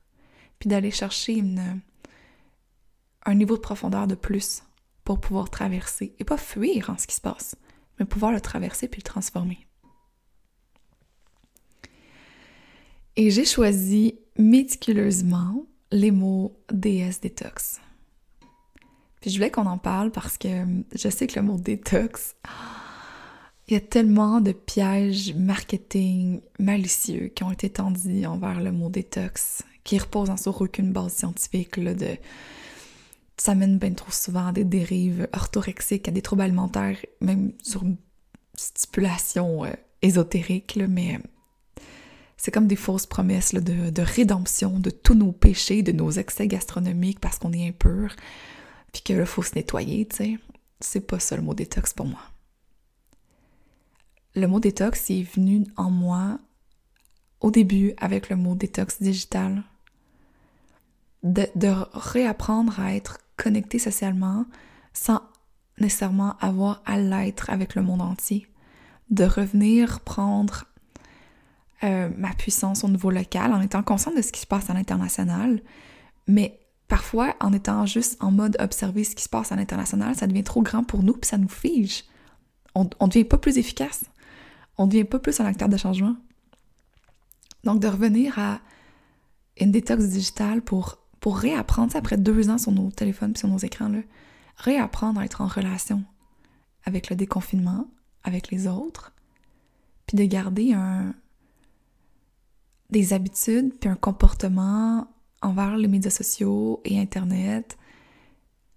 puis 0.59 0.69
d'aller 0.69 0.91
chercher 0.91 1.33
une, 1.33 1.81
un 3.25 3.35
niveau 3.35 3.55
de 3.55 3.61
profondeur 3.61 4.07
de 4.07 4.15
plus 4.15 4.63
pour 5.03 5.19
pouvoir 5.19 5.49
traverser, 5.49 6.15
et 6.19 6.23
pas 6.23 6.37
fuir 6.37 6.89
en 6.89 6.97
ce 6.97 7.05
qui 7.05 7.15
se 7.15 7.19
passe, 7.19 7.57
mais 7.99 8.05
pouvoir 8.05 8.31
le 8.31 8.39
traverser 8.39 8.87
puis 8.87 9.01
le 9.01 9.03
transformer. 9.03 9.67
Et 13.17 13.29
j'ai 13.29 13.43
choisi 13.43 14.17
méticuleusement 14.37 15.65
les 15.93 16.09
mots 16.09 16.57
DS 16.71 17.21
détox. 17.21 17.79
Puis 19.21 19.29
je 19.29 19.37
voulais 19.37 19.51
qu'on 19.51 19.67
en 19.67 19.77
parle 19.77 20.11
parce 20.11 20.37
que 20.37 20.65
je 20.93 21.07
sais 21.07 21.27
que 21.27 21.39
le 21.39 21.45
mot 21.45 21.57
détox, 21.57 22.35
il 23.67 23.75
y 23.75 23.77
a 23.77 23.79
tellement 23.79 24.41
de 24.41 24.51
pièges 24.51 25.33
marketing 25.35 26.41
malicieux 26.59 27.27
qui 27.27 27.43
ont 27.43 27.51
été 27.51 27.69
tendus 27.69 28.25
envers 28.25 28.59
le 28.59 28.71
mot 28.71 28.89
détox, 28.89 29.63
qui 29.83 29.99
reposent 29.99 30.35
sur 30.41 30.59
aucune 30.59 30.91
base 30.91 31.13
scientifique, 31.13 31.77
là, 31.77 31.93
de... 31.93 32.17
Ça 33.37 33.55
mène 33.55 33.77
bien 33.77 33.93
trop 33.93 34.11
souvent 34.11 34.47
à 34.47 34.51
des 34.51 34.63
dérives 34.63 35.27
orthorexiques, 35.33 36.07
à 36.07 36.11
des 36.11 36.21
troubles 36.21 36.43
alimentaires, 36.43 36.97
même 37.19 37.53
sur 37.61 37.83
une 37.83 37.97
stipulation 38.55 39.65
euh, 39.65 39.71
ésotérique, 40.01 40.79
mais 40.87 41.19
c'est 42.43 42.51
comme 42.51 42.67
des 42.67 42.75
fausses 42.75 43.05
promesses 43.05 43.53
de, 43.53 43.89
de, 43.89 44.01
rédemption 44.01 44.79
de 44.79 44.89
tous 44.89 45.15
nos 45.15 45.31
péchés, 45.31 45.81
de 45.81 45.91
nos 45.91 46.11
excès 46.11 46.47
gastronomiques 46.47 47.19
parce 47.19 47.39
qu'on 47.39 47.53
est 47.53 47.67
impur, 47.67 48.15
puis 48.91 49.01
que 49.01 49.23
faut 49.25 49.43
se 49.43 49.55
nettoyer, 49.55 50.05
tu 50.07 50.15
sais. 50.17 50.37
C'est 50.79 51.07
pas 51.07 51.19
ça 51.19 51.37
le 51.37 51.41
mot 51.41 51.53
détox 51.53 51.93
pour 51.93 52.05
moi 52.05 52.19
le 54.35 54.47
mot 54.47 54.59
détox 54.59 55.09
est 55.09 55.23
venu 55.23 55.65
en 55.77 55.91
moi 55.91 56.39
au 57.39 57.51
début 57.51 57.93
avec 57.97 58.29
le 58.29 58.35
mot 58.35 58.55
détox 58.55 59.01
digital. 59.01 59.63
De, 61.23 61.47
réapprendre 61.93 62.79
à 62.79 62.95
être 62.95 63.19
connecté 63.37 63.79
socialement 63.79 64.45
sans 64.93 65.21
nécessairement 65.79 66.35
avoir 66.39 66.81
à 66.85 66.97
l'être 66.97 67.49
avec 67.49 67.75
le 67.75 67.81
monde 67.81 68.01
entier. 68.01 68.47
De 69.09 69.23
revenir 69.23 70.01
prendre 70.01 70.65
euh, 71.83 72.09
ma 72.17 72.33
puissance 72.33 72.83
au 72.83 72.89
niveau 72.89 73.09
local 73.09 73.53
en 73.53 73.61
étant 73.61 73.83
consciente 73.83 74.15
de 74.15 74.21
ce 74.21 74.31
qui 74.31 74.41
se 74.41 74.47
passe 74.47 74.69
à 74.69 74.73
l'international, 74.73 75.61
mais 76.27 76.59
parfois 76.87 77.35
en 77.39 77.53
étant 77.53 77.85
juste 77.85 78.17
en 78.21 78.31
mode 78.31 78.57
observer 78.59 79.03
ce 79.03 79.15
qui 79.15 79.23
se 79.23 79.29
passe 79.29 79.51
à 79.51 79.55
l'international, 79.55 80.15
ça 80.15 80.27
devient 80.27 80.43
trop 80.43 80.61
grand 80.61 80.83
pour 80.83 81.03
nous 81.03 81.13
puis 81.13 81.29
ça 81.29 81.37
nous 81.37 81.49
fige. 81.49 82.03
On 82.75 82.85
ne 82.85 83.07
devient 83.07 83.25
pas 83.25 83.37
plus 83.37 83.57
efficace 83.57 84.05
on 84.77 84.87
devient 84.87 85.03
pas 85.03 85.19
plus 85.19 85.39
un 85.39 85.45
acteur 85.45 85.69
de 85.69 85.77
changement. 85.77 86.15
Donc, 87.63 87.79
de 87.79 87.87
revenir 87.87 88.37
à 88.39 88.59
une 89.57 89.71
détox 89.71 90.05
digitale 90.05 90.61
pour, 90.61 90.97
pour 91.19 91.37
réapprendre, 91.37 91.95
après 91.95 92.17
deux 92.17 92.49
ans 92.49 92.57
sur 92.57 92.71
nos 92.71 92.91
téléphones 92.91 93.33
et 93.35 93.37
sur 93.37 93.47
nos 93.47 93.57
écrans, 93.57 93.87
là, 93.87 93.99
réapprendre 94.57 95.19
à 95.19 95.25
être 95.25 95.41
en 95.41 95.47
relation 95.47 96.03
avec 96.85 97.09
le 97.09 97.15
déconfinement, 97.15 97.87
avec 98.23 98.51
les 98.51 98.67
autres, 98.67 99.13
puis 100.07 100.17
de 100.17 100.25
garder 100.25 100.73
un, 100.73 101.13
des 102.93 103.11
habitudes, 103.11 103.73
puis 103.79 103.89
un 103.89 103.95
comportement 103.95 105.07
envers 105.41 105.75
les 105.75 105.89
médias 105.89 106.11
sociaux 106.11 106.79
et 106.85 106.97
Internet 106.99 107.77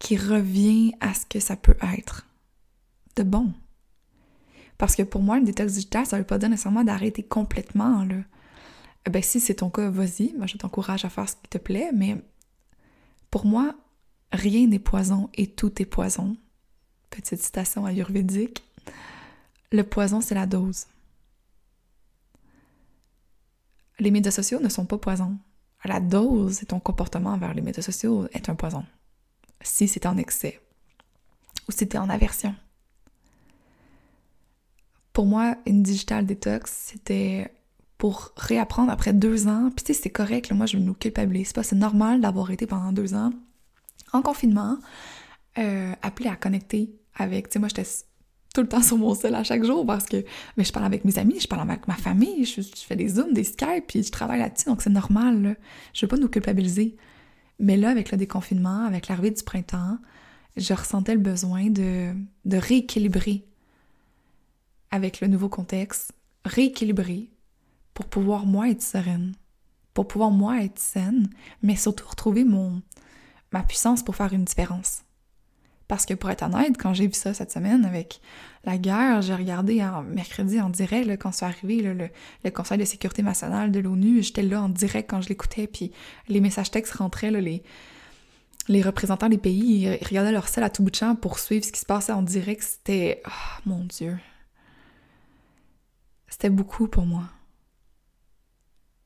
qui 0.01 0.17
revient 0.17 0.93
à 1.01 1.15
ce 1.15 1.25
que 1.25 1.39
ça 1.39 1.55
peut 1.57 1.77
être 1.97 2.27
de 3.15 3.23
bon. 3.23 3.53
Parce 4.79 4.97
que 4.97 5.03
pour 5.03 5.23
moi, 5.23 5.39
une 5.39 5.45
détox 5.45 5.73
digitale, 5.73 6.07
ça 6.07 6.19
veut 6.19 6.25
pas 6.25 6.39
dire 6.39 6.49
nécessairement 6.49 6.85
d'arrêter 6.85 7.23
complètement, 7.23 8.05
là. 8.05 8.17
Eh 9.07 9.11
ben 9.11 9.23
si 9.23 9.39
c'est 9.39 9.55
ton 9.55 9.71
cas, 9.71 9.89
vas-y, 9.89 10.35
moi 10.37 10.49
je 10.49 10.57
t'encourage 10.57 11.05
à 11.05 11.09
faire 11.09 11.29
ce 11.29 11.37
qui 11.37 11.49
te 11.49 11.59
plaît, 11.59 11.91
mais 11.95 12.17
pour 13.31 13.47
moi, 13.47 13.77
rien 14.33 14.67
n'est 14.67 14.81
poison 14.81 15.31
et 15.35 15.47
tout 15.47 15.81
est 15.81 15.87
poison. 15.87 16.37
Petite 17.11 17.41
citation 17.41 17.87
ayurvédique. 17.87 18.65
Le 19.71 19.85
poison, 19.85 20.21
c'est 20.21 20.35
la 20.35 20.47
dose. 20.47 20.87
Les 23.99 24.11
médias 24.11 24.31
sociaux 24.31 24.61
ne 24.61 24.69
sont 24.69 24.87
pas 24.87 24.99
poison. 24.99 25.39
La 25.85 26.01
dose 26.01 26.63
et 26.63 26.67
ton 26.67 26.81
comportement 26.81 27.31
envers 27.31 27.55
les 27.55 27.63
médias 27.63 27.83
sociaux 27.83 28.27
est 28.33 28.49
un 28.49 28.55
poison. 28.55 28.85
Si 29.61 29.89
c'est 29.89 30.07
en 30.07 30.17
excès 30.17 30.61
ou 31.69 31.73
si 31.73 31.87
t'es 31.89 31.99
en 31.99 32.09
aversion 32.09 32.55
pour 35.17 35.25
moi, 35.25 35.57
une 35.65 35.83
digital 35.83 36.27
detox, 36.27 36.71
c'était 36.71 37.51
pour 37.97 38.33
réapprendre 38.37 38.93
après 38.93 39.15
deux 39.15 39.49
ans. 39.49 39.71
Puis 39.75 39.83
tu 39.83 39.95
sais, 39.95 40.03
c'est 40.03 40.11
correct, 40.11 40.53
moi 40.53 40.67
je 40.67 40.77
me 40.77 40.93
culpabilise 40.93 41.55
pas. 41.55 41.63
C'est 41.63 41.75
normal 41.75 42.21
d'avoir 42.21 42.51
été 42.51 42.67
pendant 42.67 42.93
deux 42.93 43.15
ans 43.15 43.31
en 44.13 44.21
confinement, 44.21 44.77
euh, 45.57 45.95
appelé 46.03 46.29
à 46.29 46.37
connecter 46.37 46.91
avec. 47.15 47.49
Tu 47.49 47.55
sais, 47.55 47.59
moi 47.61 47.69
j'étais 47.69 47.89
tout 48.57 48.63
le 48.63 48.69
temps 48.69 48.83
sur 48.83 48.97
mon 48.97 49.15
sel 49.15 49.35
à 49.35 49.45
chaque 49.45 49.65
jour 49.65 49.85
parce 49.85 50.07
que 50.07 50.25
je 50.57 50.73
parle 50.73 50.87
avec 50.87 51.05
mes 51.05 51.19
amis, 51.19 51.39
je 51.39 51.47
parle 51.47 51.69
avec 51.69 51.87
ma 51.87 51.95
famille, 51.95 52.47
je, 52.47 52.63
fais 52.63 52.97
des 52.97 53.09
zooms, 53.11 53.35
des 53.35 53.45
Skype, 53.45 53.87
puis 53.87 54.03
je 54.03 54.11
travaille 54.11 54.39
là-dessus, 54.39 54.65
donc 54.65 54.81
c'est 54.81 54.89
normal. 54.89 55.43
Là. 55.43 55.55
Je 55.93 56.07
veux 56.07 56.09
pas 56.09 56.17
nous 56.17 56.31
culpabiliser. 56.31 56.97
Mais 57.59 57.77
là, 57.77 57.91
avec 57.91 58.11
le 58.11 58.17
déconfinement, 58.17 58.87
avec 58.87 59.09
l'arrivée 59.09 59.31
du 59.31 59.43
printemps, 59.43 59.99
je 60.57 60.73
ressentais 60.73 61.13
le 61.13 61.21
besoin 61.21 61.69
de, 61.69 62.15
de 62.47 62.57
rééquilibrer 62.57 63.45
avec 64.91 65.21
le 65.21 65.27
nouveau 65.27 65.51
contexte, 65.51 66.13
rééquilibrer 66.47 67.29
pour 67.93 68.07
pouvoir 68.07 68.47
moi 68.47 68.71
être 68.71 68.83
sereine, 68.83 69.35
pour 69.93 70.09
pouvoir 70.09 70.31
moi 70.31 70.63
être 70.63 70.79
saine, 70.79 71.29
mais 71.63 71.77
surtout 71.77 72.09
retrouver 72.09 72.45
mon 72.45 72.81
ma 73.53 73.63
puissance 73.63 74.03
pour 74.03 74.17
faire 74.17 74.33
une 74.33 74.45
différence. 74.45 75.03
Parce 75.89 76.05
que 76.05 76.15
pour 76.15 76.31
être 76.31 76.43
honnête, 76.43 76.77
quand 76.79 76.95
j'ai 76.95 77.07
vu 77.07 77.13
ça 77.13 77.33
cette 77.33 77.53
semaine 77.53 77.85
avec 77.85 78.21
la 78.65 78.77
guerre, 78.77 79.23
j'ai 79.23 79.35
regardé 79.35 79.83
en 79.83 80.03
mercredi 80.03 80.61
en 80.61 80.69
direct 80.69 81.09
quand 81.21 81.31
c'est 81.31 81.45
arrivé 81.45 81.81
le, 81.83 82.51
Conseil 82.51 82.79
de 82.79 82.85
sécurité 82.85 83.23
nationale 83.23 83.71
de 83.71 83.79
l'ONU, 83.79 84.23
j'étais 84.23 84.43
là 84.43 84.63
en 84.63 84.69
direct 84.69 85.09
quand 85.09 85.21
je 85.21 85.29
l'écoutais, 85.29 85.67
puis 85.67 85.93
les 86.29 86.41
messages 86.41 86.71
textes 86.71 86.95
rentraient, 86.95 87.31
les, 87.31 87.63
les 88.69 88.83
représentants 88.83 89.29
des 89.29 89.39
pays 89.39 89.83
ils 89.83 90.07
regardaient 90.07 90.33
leur 90.33 90.49
sel 90.49 90.65
à 90.65 90.71
tout 90.71 90.83
bout 90.83 90.91
de 90.91 90.97
champ 90.97 91.15
pour 91.15 91.39
suivre 91.39 91.65
ce 91.65 91.71
qui 91.71 91.81
se 91.81 91.87
passait 91.87 92.13
en 92.13 92.23
direct. 92.23 92.63
C'était... 92.63 93.23
Oh, 93.27 93.61
mon 93.67 93.85
Dieu. 93.85 94.19
C'était 96.29 96.51
beaucoup 96.51 96.89
pour 96.89 97.07
moi. 97.07 97.25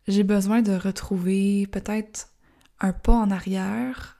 J'ai 0.08 0.24
besoin 0.24 0.62
de 0.62 0.72
retrouver 0.72 1.66
peut-être 1.66 2.32
un 2.80 2.92
pas 2.92 3.14
en 3.14 3.30
arrière 3.30 4.19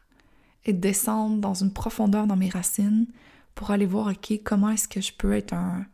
et 0.65 0.73
descendre 0.73 1.39
dans 1.39 1.55
une 1.55 1.73
profondeur 1.73 2.27
dans 2.27 2.37
mes 2.37 2.51
racines 2.51 3.07
pour 3.55 3.71
aller 3.71 3.87
voir, 3.87 4.09
OK, 4.09 4.41
comment 4.45 4.71
est-ce 4.71 4.89
que 4.89 5.01
je 5.01 5.13
peux 5.13 5.33
être 5.33 5.55
un, 5.55 5.87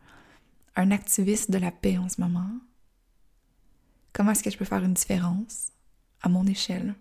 activiste 0.75 1.49
de 1.49 1.57
la 1.57 1.71
paix 1.71 1.97
en 1.97 2.07
ce 2.07 2.21
moment? 2.21 2.49
Comment 4.13 4.31
est-ce 4.31 4.43
que 4.43 4.51
je 4.51 4.57
peux 4.57 4.65
faire 4.65 4.83
une 4.83 4.93
différence 4.93 5.71
à 6.21 6.29
mon 6.29 6.45
échelle? 6.45 6.95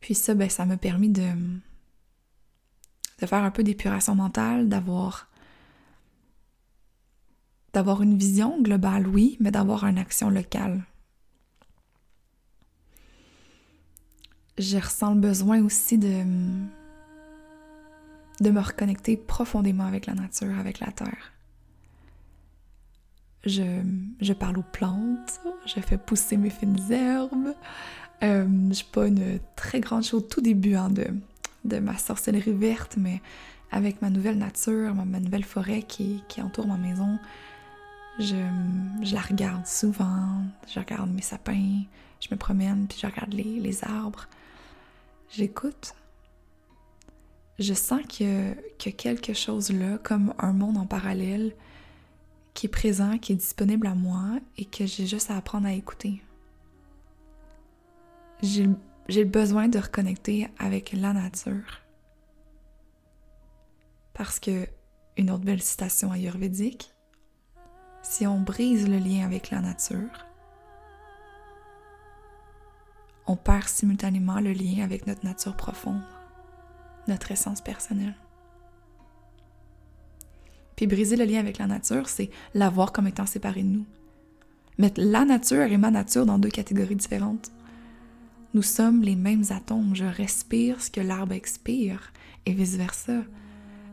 Puis 0.00 0.14
ça, 0.14 0.34
ben, 0.34 0.48
ça 0.48 0.64
m'a 0.64 0.76
permis 0.76 1.10
de, 1.10 1.28
de 3.20 3.26
faire 3.26 3.44
un 3.44 3.50
peu 3.50 3.62
d'épuration 3.62 4.14
mentale, 4.14 4.68
d'avoir 4.68 5.28
d'avoir 7.72 8.02
une 8.02 8.18
vision 8.18 8.60
globale, 8.60 9.06
oui, 9.06 9.36
mais 9.38 9.52
d'avoir 9.52 9.84
une 9.84 9.98
action 9.98 10.28
locale. 10.28 10.84
Je 14.58 14.76
ressens 14.76 15.14
le 15.14 15.20
besoin 15.20 15.62
aussi 15.62 15.98
de, 15.98 16.22
de 18.40 18.50
me 18.50 18.60
reconnecter 18.60 19.16
profondément 19.16 19.84
avec 19.84 20.06
la 20.06 20.14
nature, 20.14 20.58
avec 20.58 20.80
la 20.80 20.92
terre. 20.92 21.32
Je, 23.46 23.62
je 24.20 24.32
parle 24.34 24.58
aux 24.58 24.64
plantes, 24.72 25.40
je 25.64 25.80
fais 25.80 25.96
pousser 25.96 26.36
mes 26.36 26.50
fines 26.50 26.78
herbes. 26.90 27.54
Euh, 28.22 28.46
je 28.68 28.74
suis 28.74 28.84
pas 28.84 29.06
une 29.06 29.40
très 29.56 29.80
grande 29.80 30.02
chose 30.02 30.28
tout 30.28 30.42
début 30.42 30.74
hein, 30.74 30.90
de, 30.90 31.06
de 31.64 31.78
ma 31.78 31.96
sorcellerie 31.96 32.52
verte, 32.52 32.96
mais 32.98 33.22
avec 33.72 34.02
ma 34.02 34.10
nouvelle 34.10 34.38
nature, 34.38 34.94
ma, 34.94 35.20
nouvelle 35.20 35.44
forêt 35.44 35.82
qui, 35.82 36.22
qui 36.28 36.42
entoure 36.42 36.66
ma 36.66 36.76
maison, 36.76 37.18
je, 38.18 38.36
la 39.14 39.20
regarde 39.20 39.66
souvent, 39.66 40.42
je 40.72 40.78
regarde 40.78 41.10
mes 41.10 41.22
sapins, 41.22 41.82
je 42.20 42.28
me 42.30 42.36
promène, 42.36 42.86
puis 42.88 42.98
je 43.00 43.06
regarde 43.06 43.32
les, 43.32 43.84
arbres. 43.84 44.26
J'écoute. 45.30 45.94
Je 47.60 47.72
sens 47.74 48.02
y, 48.18 48.24
a 48.30 48.92
quelque 48.92 49.32
chose 49.32 49.70
là, 49.70 49.98
comme 49.98 50.34
un 50.38 50.52
monde 50.52 50.76
en 50.76 50.86
parallèle, 50.86 51.54
qui 52.54 52.66
est 52.66 52.70
présent, 52.70 53.16
qui 53.18 53.32
est 53.32 53.36
disponible 53.36 53.86
à 53.86 53.94
moi 53.94 54.40
et 54.56 54.64
que 54.64 54.86
j'ai 54.86 55.06
juste 55.06 55.30
à 55.30 55.36
apprendre 55.36 55.66
à 55.66 55.72
écouter. 55.72 56.22
J'ai 58.42 59.24
besoin 59.24 59.68
de 59.68 59.78
reconnecter 59.78 60.48
avec 60.58 60.92
la 60.92 61.12
nature. 61.12 61.82
Parce 64.14 64.40
que, 64.40 64.66
une 65.16 65.30
autre 65.30 65.44
belle 65.44 65.62
citation 65.62 66.10
ayurvédique, 66.12 66.92
si 68.02 68.26
on 68.26 68.40
brise 68.40 68.88
le 68.88 68.98
lien 68.98 69.26
avec 69.26 69.50
la 69.50 69.60
nature, 69.60 70.29
on 73.30 73.36
perd 73.36 73.68
simultanément 73.68 74.40
le 74.40 74.52
lien 74.52 74.82
avec 74.82 75.06
notre 75.06 75.24
nature 75.24 75.56
profonde, 75.56 76.02
notre 77.06 77.30
essence 77.30 77.60
personnelle. 77.60 78.16
Puis 80.74 80.88
briser 80.88 81.14
le 81.14 81.24
lien 81.24 81.38
avec 81.38 81.58
la 81.58 81.68
nature, 81.68 82.08
c'est 82.08 82.30
la 82.54 82.70
voir 82.70 82.90
comme 82.90 83.06
étant 83.06 83.26
séparée 83.26 83.62
de 83.62 83.68
nous. 83.68 83.86
mettre 84.78 85.00
la 85.00 85.24
nature 85.24 85.70
et 85.70 85.76
ma 85.76 85.92
nature 85.92 86.26
dans 86.26 86.40
deux 86.40 86.48
catégories 86.48 86.96
différentes. 86.96 87.52
Nous 88.52 88.62
sommes 88.62 89.02
les 89.02 89.14
mêmes 89.14 89.44
atomes. 89.50 89.94
Je 89.94 90.06
respire 90.06 90.82
ce 90.82 90.90
que 90.90 91.00
l'arbre 91.00 91.34
expire 91.34 92.12
et 92.46 92.52
vice-versa. 92.52 93.22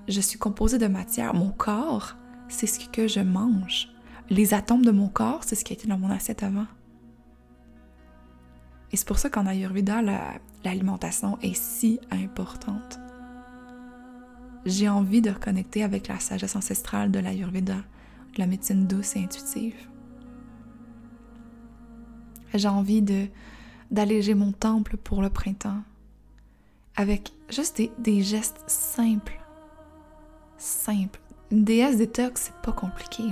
Je 0.08 0.22
suis 0.22 0.40
composée 0.40 0.80
de 0.80 0.88
matière. 0.88 1.36
Mon 1.36 1.52
corps, 1.52 2.16
c'est 2.50 2.66
ce 2.66 2.90
que 2.90 3.08
je 3.08 3.20
mange. 3.20 3.90
Les 4.32 4.56
atomes 4.56 4.84
de 4.86 4.92
mon 4.92 5.10
corps, 5.10 5.44
c'est 5.44 5.56
ce 5.56 5.64
qui 5.64 5.74
été 5.74 5.88
dans 5.88 6.00
mon 6.00 6.10
assiette 6.10 6.42
avant. 6.42 6.66
Et 8.92 8.98
c'est 8.98 9.08
pour 9.08 9.20
ça 9.20 9.30
qu'en 9.30 9.46
Ayurveda, 9.46 10.02
l'alimentation 10.64 11.38
est 11.42 11.56
si 11.56 12.00
importante. 12.12 13.00
J'ai 14.66 14.90
envie 14.90 15.22
de 15.22 15.30
reconnecter 15.30 15.84
avec 15.84 16.08
la 16.08 16.20
sagesse 16.20 16.56
ancestrale 16.56 17.12
de 17.12 17.20
l'Ayurveda, 17.20 17.76
de 17.76 18.40
la 18.40 18.48
médecine 18.48 18.88
douce 18.88 19.16
et 19.16 19.24
intuitive. 19.24 19.76
J'ai 22.54 22.68
envie 22.68 23.04
d'alléger 23.92 24.34
mon 24.34 24.52
temple 24.52 24.98
pour 24.98 25.22
le 25.22 25.30
printemps 25.30 25.82
avec 26.98 27.32
juste 27.50 27.82
des, 28.00 28.22
gestes 28.24 28.64
simples. 28.68 29.40
Simples. 30.58 31.20
Une 31.52 31.64
déesse 31.64 31.98
détox, 31.98 32.42
c'est 32.42 32.62
pas 32.64 32.72
compliqué. 32.72 33.24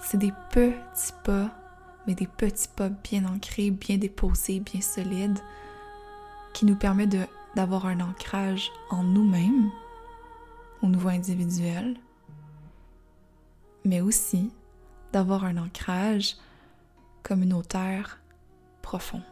C'est 0.00 0.16
des 0.16 0.32
petits 0.50 1.12
pas, 1.22 1.50
mais 2.06 2.14
des 2.14 2.26
petits 2.26 2.68
pas 2.68 2.88
bien 2.88 3.24
ancrés, 3.24 3.70
bien 3.70 3.96
déposés, 3.96 4.60
bien 4.60 4.80
solides, 4.80 5.38
qui 6.52 6.66
nous 6.66 6.76
permettent 6.76 7.16
d'avoir 7.54 7.86
un 7.86 8.00
ancrage 8.00 8.70
en 8.90 9.02
nous-mêmes, 9.02 9.70
au 10.82 10.88
niveau 10.88 11.08
individuel, 11.08 11.96
mais 13.84 14.00
aussi 14.00 14.50
d'avoir 15.12 15.44
un 15.44 15.56
ancrage 15.56 16.36
communautaire 17.22 18.20
profond. 18.80 19.22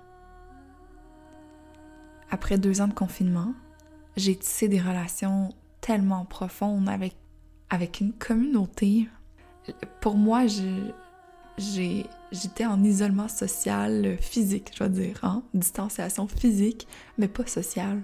Après 2.31 2.59
deux 2.59 2.81
ans 2.81 2.89
de 2.89 2.95
confinement, 2.95 3.55
j'ai 4.17 4.37
tissé 4.37 4.69
des 4.69 4.81
relations 4.81 5.53
tellement 5.81 6.25
profondes 6.25 6.89
avec, 6.89 7.17
avec 7.71 8.01
une 8.01 8.13
communauté. 8.13 9.09
Pour 10.01 10.17
moi, 10.17 10.47
j'étais 11.59 12.67
en 12.67 12.83
isolement 12.83 13.29
social 13.29 14.17
physique, 14.21 14.73
je 14.77 14.85
veux 14.85 14.91
dire, 14.91 15.19
hein? 15.23 15.43
distanciation 15.55 16.27
physique, 16.27 16.87
mais 17.19 17.29
pas 17.29 17.47
sociale. 17.47 18.03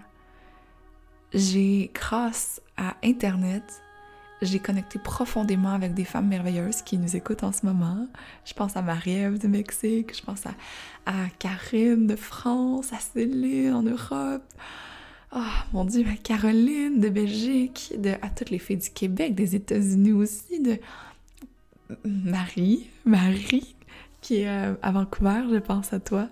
J'ai, 1.32 1.90
grâce 1.94 2.60
à 2.76 2.96
Internet, 3.02 3.82
j'ai 4.42 4.58
connecté 4.58 4.98
profondément 4.98 5.70
avec 5.70 5.94
des 5.94 6.04
femmes 6.04 6.28
merveilleuses 6.28 6.82
qui 6.82 6.98
nous 6.98 7.16
écoutent 7.16 7.44
en 7.44 7.52
ce 7.52 7.64
moment. 7.64 8.06
Je 8.44 8.52
pense 8.52 8.76
à 8.76 8.82
Marie-Ève 8.82 9.38
du 9.38 9.48
Mexique, 9.48 10.16
je 10.16 10.22
pense 10.22 10.44
à, 10.46 10.54
à, 11.06 11.28
Karine 11.38 12.06
de 12.06 12.16
France, 12.16 12.92
à 12.92 12.98
Céline 12.98 13.72
en 13.72 13.82
Europe. 13.82 14.44
Oh 15.34 15.40
mon 15.72 15.84
Dieu, 15.84 16.04
à 16.08 16.16
Caroline 16.16 17.00
de 17.00 17.08
Belgique, 17.08 17.94
de, 17.98 18.10
à 18.22 18.28
toutes 18.28 18.50
les 18.50 18.58
filles 18.58 18.76
du 18.76 18.90
Québec, 18.90 19.34
des 19.34 19.56
États-Unis 19.56 20.12
aussi, 20.12 20.60
de 20.60 20.78
Marie, 22.04 22.90
Marie, 23.04 23.76
qui 24.20 24.36
est 24.36 24.48
euh, 24.48 24.74
à 24.82 24.92
Vancouver, 24.92 25.42
je 25.50 25.58
pense 25.58 25.92
à 25.92 26.00
toi. 26.00 26.28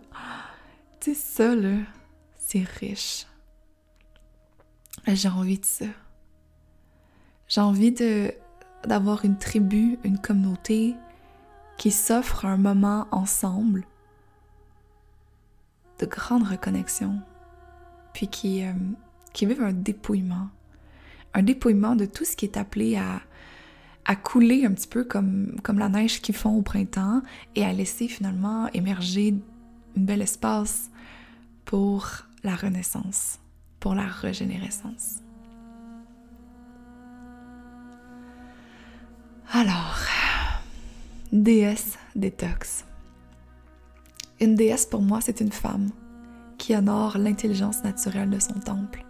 Tu 1.00 1.14
sais, 1.14 1.20
ça, 1.20 1.54
là, 1.54 1.76
c'est 2.36 2.64
riche. 2.80 3.26
J'ai 5.06 5.28
envie 5.28 5.58
de 5.58 5.64
ça. 5.64 5.86
J'ai 7.46 7.60
envie 7.60 7.92
de, 7.92 8.32
d'avoir 8.84 9.24
une 9.24 9.38
tribu, 9.38 9.98
une 10.02 10.18
communauté 10.18 10.94
qui 11.76 11.90
s'offre 11.90 12.46
un 12.46 12.56
moment 12.56 13.06
ensemble 13.10 13.84
de 15.98 16.06
grande 16.06 16.44
reconnexion, 16.44 17.20
puis 18.12 18.28
qui, 18.28 18.64
euh, 18.64 18.72
qui 19.32 19.46
vive 19.46 19.62
un 19.62 19.72
dépouillement. 19.72 20.48
Un 21.34 21.42
dépouillement 21.42 21.96
de 21.96 22.06
tout 22.06 22.24
ce 22.24 22.36
qui 22.36 22.44
est 22.44 22.56
appelé 22.56 22.96
à, 22.96 23.20
à 24.04 24.16
couler 24.16 24.66
un 24.66 24.72
petit 24.72 24.88
peu 24.88 25.04
comme, 25.04 25.56
comme 25.62 25.78
la 25.78 25.88
neige 25.88 26.20
qu'ils 26.20 26.34
font 26.34 26.56
au 26.56 26.62
printemps 26.62 27.22
et 27.54 27.64
à 27.64 27.72
laisser 27.72 28.08
finalement 28.08 28.68
émerger 28.74 29.34
un 29.96 30.00
bel 30.00 30.22
espace 30.22 30.90
pour 31.64 32.08
la 32.42 32.54
renaissance, 32.54 33.38
pour 33.80 33.94
la 33.94 34.06
régénérescence. 34.06 35.20
Alors, 39.52 39.98
déesse 41.32 41.98
détox. 42.16 42.84
Une 44.40 44.56
déesse 44.56 44.86
pour 44.86 45.00
moi, 45.00 45.20
c'est 45.20 45.40
une 45.40 45.52
femme 45.52 45.90
qui 46.58 46.74
honore 46.74 47.18
l'intelligence 47.18 47.82
naturelle 47.84 48.30
de 48.30 48.38
son 48.38 48.54
temple. 48.54 49.04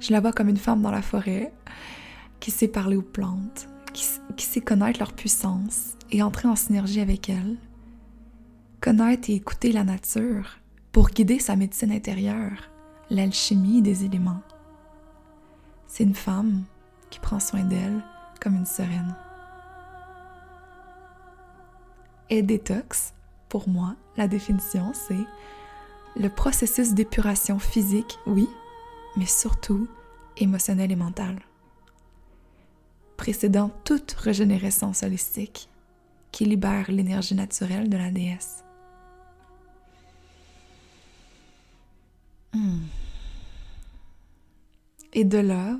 Je 0.00 0.12
la 0.12 0.20
vois 0.20 0.32
comme 0.32 0.48
une 0.48 0.56
femme 0.56 0.82
dans 0.82 0.90
la 0.90 1.02
forêt 1.02 1.52
qui 2.40 2.50
sait 2.50 2.68
parler 2.68 2.96
aux 2.96 3.02
plantes, 3.02 3.68
qui, 3.92 4.44
sait 4.44 4.60
connaître 4.60 4.98
leur 4.98 5.12
puissance 5.12 5.96
et 6.10 6.22
entrer 6.22 6.48
en 6.48 6.56
synergie 6.56 7.00
avec 7.00 7.28
elles. 7.28 7.56
Connaître 8.80 9.30
et 9.30 9.34
écouter 9.34 9.72
la 9.72 9.84
nature 9.84 10.58
pour 10.90 11.08
guider 11.08 11.38
sa 11.38 11.56
médecine 11.56 11.92
intérieure, 11.92 12.70
l'alchimie 13.10 13.82
des 13.82 14.04
éléments. 14.04 14.42
C'est 15.86 16.04
une 16.04 16.14
femme 16.14 16.64
qui 17.10 17.20
prend 17.20 17.40
soin 17.40 17.64
d'elle 17.64 18.02
comme 18.40 18.56
une 18.56 18.66
sereine 18.66 19.14
et 22.32 22.40
détox, 22.40 23.12
pour 23.50 23.68
moi, 23.68 23.94
la 24.16 24.26
définition, 24.26 24.92
c'est 24.94 25.26
le 26.16 26.30
processus 26.30 26.94
d'épuration 26.94 27.58
physique, 27.58 28.18
oui, 28.26 28.48
mais 29.18 29.26
surtout 29.26 29.86
émotionnelle 30.38 30.92
et 30.92 30.96
mentale, 30.96 31.40
précédant 33.16 33.70
toute 33.84 34.12
régénérescence 34.12 35.02
holistique 35.02 35.68
qui 36.30 36.44
libère 36.44 36.90
l'énergie 36.90 37.34
naturelle 37.34 37.88
de 37.88 37.96
la 37.96 38.10
déesse. 38.10 38.64
Hmm. 42.54 42.80
Et 45.12 45.24
de 45.24 45.38
là, 45.38 45.78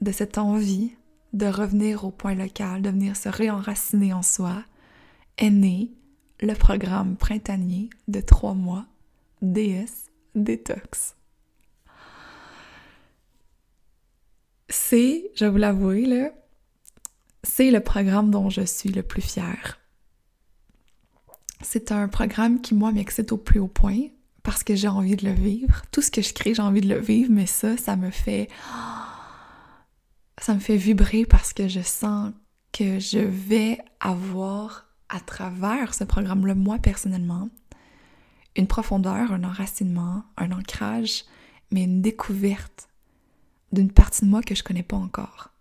de 0.00 0.12
cette 0.12 0.38
envie 0.38 0.92
de 1.32 1.46
revenir 1.46 2.04
au 2.04 2.10
point 2.10 2.34
local, 2.34 2.82
de 2.82 2.90
venir 2.90 3.16
se 3.16 3.28
réenraciner 3.28 4.12
en 4.12 4.22
soi, 4.22 4.62
est 5.36 5.50
né 5.50 5.90
le 6.40 6.54
programme 6.54 7.16
printanier 7.16 7.90
de 8.06 8.20
trois 8.20 8.54
mois 8.54 8.86
DS 9.42 10.10
Détox. 10.34 11.16
C'est, 14.68 15.30
je 15.34 15.44
vous 15.44 15.56
l'avouer, 15.56 16.30
c'est 17.44 17.70
le 17.70 17.80
programme 17.80 18.30
dont 18.30 18.50
je 18.50 18.62
suis 18.62 18.88
le 18.88 19.02
plus 19.02 19.22
fière. 19.22 19.78
C'est 21.60 21.92
un 21.92 22.08
programme 22.08 22.60
qui, 22.60 22.74
moi, 22.74 22.92
m'excite 22.92 23.32
au 23.32 23.36
plus 23.36 23.60
haut 23.60 23.68
point 23.68 24.08
parce 24.42 24.64
que 24.64 24.74
j'ai 24.74 24.88
envie 24.88 25.16
de 25.16 25.26
le 25.26 25.32
vivre. 25.32 25.82
Tout 25.92 26.02
ce 26.02 26.10
que 26.10 26.20
je 26.20 26.34
crée, 26.34 26.54
j'ai 26.54 26.62
envie 26.62 26.80
de 26.80 26.88
le 26.88 27.00
vivre, 27.00 27.30
mais 27.30 27.46
ça, 27.46 27.76
ça 27.76 27.96
me 27.96 28.10
fait. 28.10 28.48
Ça 30.40 30.54
me 30.54 30.60
fait 30.60 30.76
vibrer 30.76 31.24
parce 31.24 31.52
que 31.52 31.68
je 31.68 31.80
sens 31.80 32.32
que 32.72 32.98
je 32.98 33.18
vais 33.18 33.78
avoir 34.00 34.86
à 35.08 35.20
travers 35.20 35.94
ce 35.94 36.02
programme-là, 36.02 36.54
moi 36.54 36.78
personnellement, 36.78 37.48
une 38.56 38.66
profondeur, 38.66 39.32
un 39.32 39.44
enracinement, 39.44 40.24
un 40.36 40.50
ancrage, 40.50 41.24
mais 41.70 41.84
une 41.84 42.02
découverte 42.02 42.88
d'une 43.72 43.92
partie 43.92 44.24
de 44.24 44.30
moi 44.30 44.42
que 44.42 44.54
je 44.54 44.64
connais 44.64 44.82
pas 44.82 44.96
encore. 44.96 45.53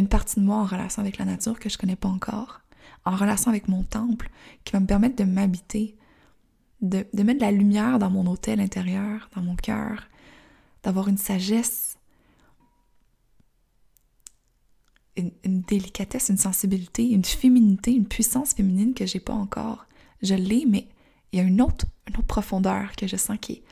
Une 0.00 0.08
partie 0.08 0.40
de 0.40 0.44
moi 0.46 0.56
en 0.56 0.64
relation 0.64 1.02
avec 1.02 1.18
la 1.18 1.26
nature 1.26 1.58
que 1.58 1.68
je 1.68 1.76
connais 1.76 1.94
pas 1.94 2.08
encore, 2.08 2.62
en 3.04 3.14
relation 3.14 3.50
avec 3.50 3.68
mon 3.68 3.82
temple, 3.82 4.30
qui 4.64 4.72
va 4.72 4.80
me 4.80 4.86
permettre 4.86 5.14
de 5.14 5.24
m'habiter, 5.24 5.94
de, 6.80 7.04
mettre 7.22 7.40
de 7.40 7.44
la 7.44 7.52
lumière 7.52 7.98
dans 7.98 8.08
mon 8.08 8.26
hôtel 8.26 8.60
intérieur, 8.60 9.28
dans 9.36 9.42
mon 9.42 9.56
cœur, 9.56 10.08
d'avoir 10.82 11.08
une 11.08 11.18
sagesse 11.18 11.98
une, 15.16 15.60
délicatesse, 15.60 16.30
une 16.30 16.38
sensibilité, 16.38 17.06
une 17.10 17.26
féminité, 17.26 17.92
une 17.92 18.08
puissance 18.08 18.54
féminine 18.54 18.94
que 18.94 19.04
j'ai 19.04 19.20
pas 19.20 19.34
encore. 19.34 19.84
Je 20.22 20.34
l'ai, 20.34 20.64
mais 20.66 20.88
il 21.32 21.40
y 21.40 21.42
a 21.42 21.44
une 21.44 21.60
autre, 21.60 21.84
une 22.08 22.22
profondeur 22.24 22.96
que 22.96 23.06
je 23.06 23.16
sens 23.16 23.36
qui, 23.38 23.62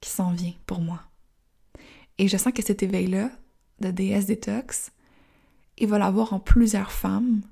qui 0.00 0.08
s'en 0.08 0.32
vient 0.32 0.54
pour 0.64 0.80
moi. 0.80 1.02
Et 2.16 2.28
je 2.28 2.38
sens 2.38 2.54
que 2.54 2.62
cet 2.62 2.82
éveil-là 2.82 3.30
de 3.80 3.90
déesse 3.90 4.24
détox, 4.24 4.90
il 5.78 5.88
va 5.88 5.98
l'avoir 5.98 6.32
en 6.32 6.40
plusieurs 6.40 6.92
femmes 6.92 7.42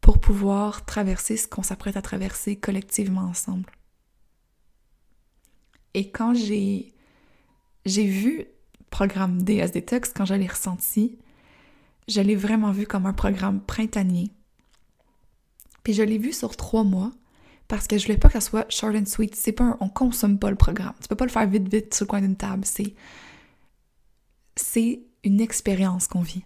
pour 0.00 0.20
pouvoir 0.20 0.84
traverser 0.84 1.36
ce 1.36 1.46
qu'on 1.48 1.62
s'apprête 1.62 1.96
à 1.96 2.02
traverser 2.02 2.56
collectivement 2.56 3.22
ensemble. 3.22 3.70
Et 5.94 6.10
quand 6.10 6.34
j'ai 6.34 6.92
j'ai 7.84 8.06
vu 8.06 8.38
le 8.38 8.46
programme 8.90 9.42
DS 9.42 9.72
Détox, 9.72 10.12
quand 10.14 10.24
je 10.24 10.34
l'ai 10.34 10.46
ressenti, 10.46 11.18
je 12.08 12.20
l'ai 12.20 12.36
vraiment 12.36 12.72
vu 12.72 12.86
comme 12.86 13.06
un 13.06 13.12
programme 13.12 13.60
printanier 13.60 14.30
Puis 15.82 15.92
je 15.94 16.02
l'ai 16.02 16.18
vu 16.18 16.32
sur 16.32 16.56
trois 16.56 16.84
mois 16.84 17.12
parce 17.68 17.86
que 17.86 17.96
je 17.96 18.06
voulais 18.06 18.18
pas 18.18 18.28
qu'elle 18.28 18.42
soit 18.42 18.70
short 18.70 18.94
and 18.94 19.06
sweet. 19.06 19.34
C'est 19.34 19.52
pas 19.52 19.64
un, 19.64 19.76
on 19.80 19.88
consomme 19.88 20.38
pas 20.38 20.50
le 20.50 20.56
programme. 20.56 20.94
Tu 21.00 21.08
peux 21.08 21.16
pas 21.16 21.24
le 21.24 21.30
faire 21.30 21.46
vite 21.46 21.68
vite 21.68 21.94
sur 21.94 22.04
le 22.04 22.08
coin 22.08 22.20
d'une 22.20 22.36
table. 22.36 22.64
C'est 22.64 22.94
c'est 24.56 25.02
une 25.24 25.40
expérience 25.40 26.06
qu'on 26.06 26.22
vit. 26.22 26.44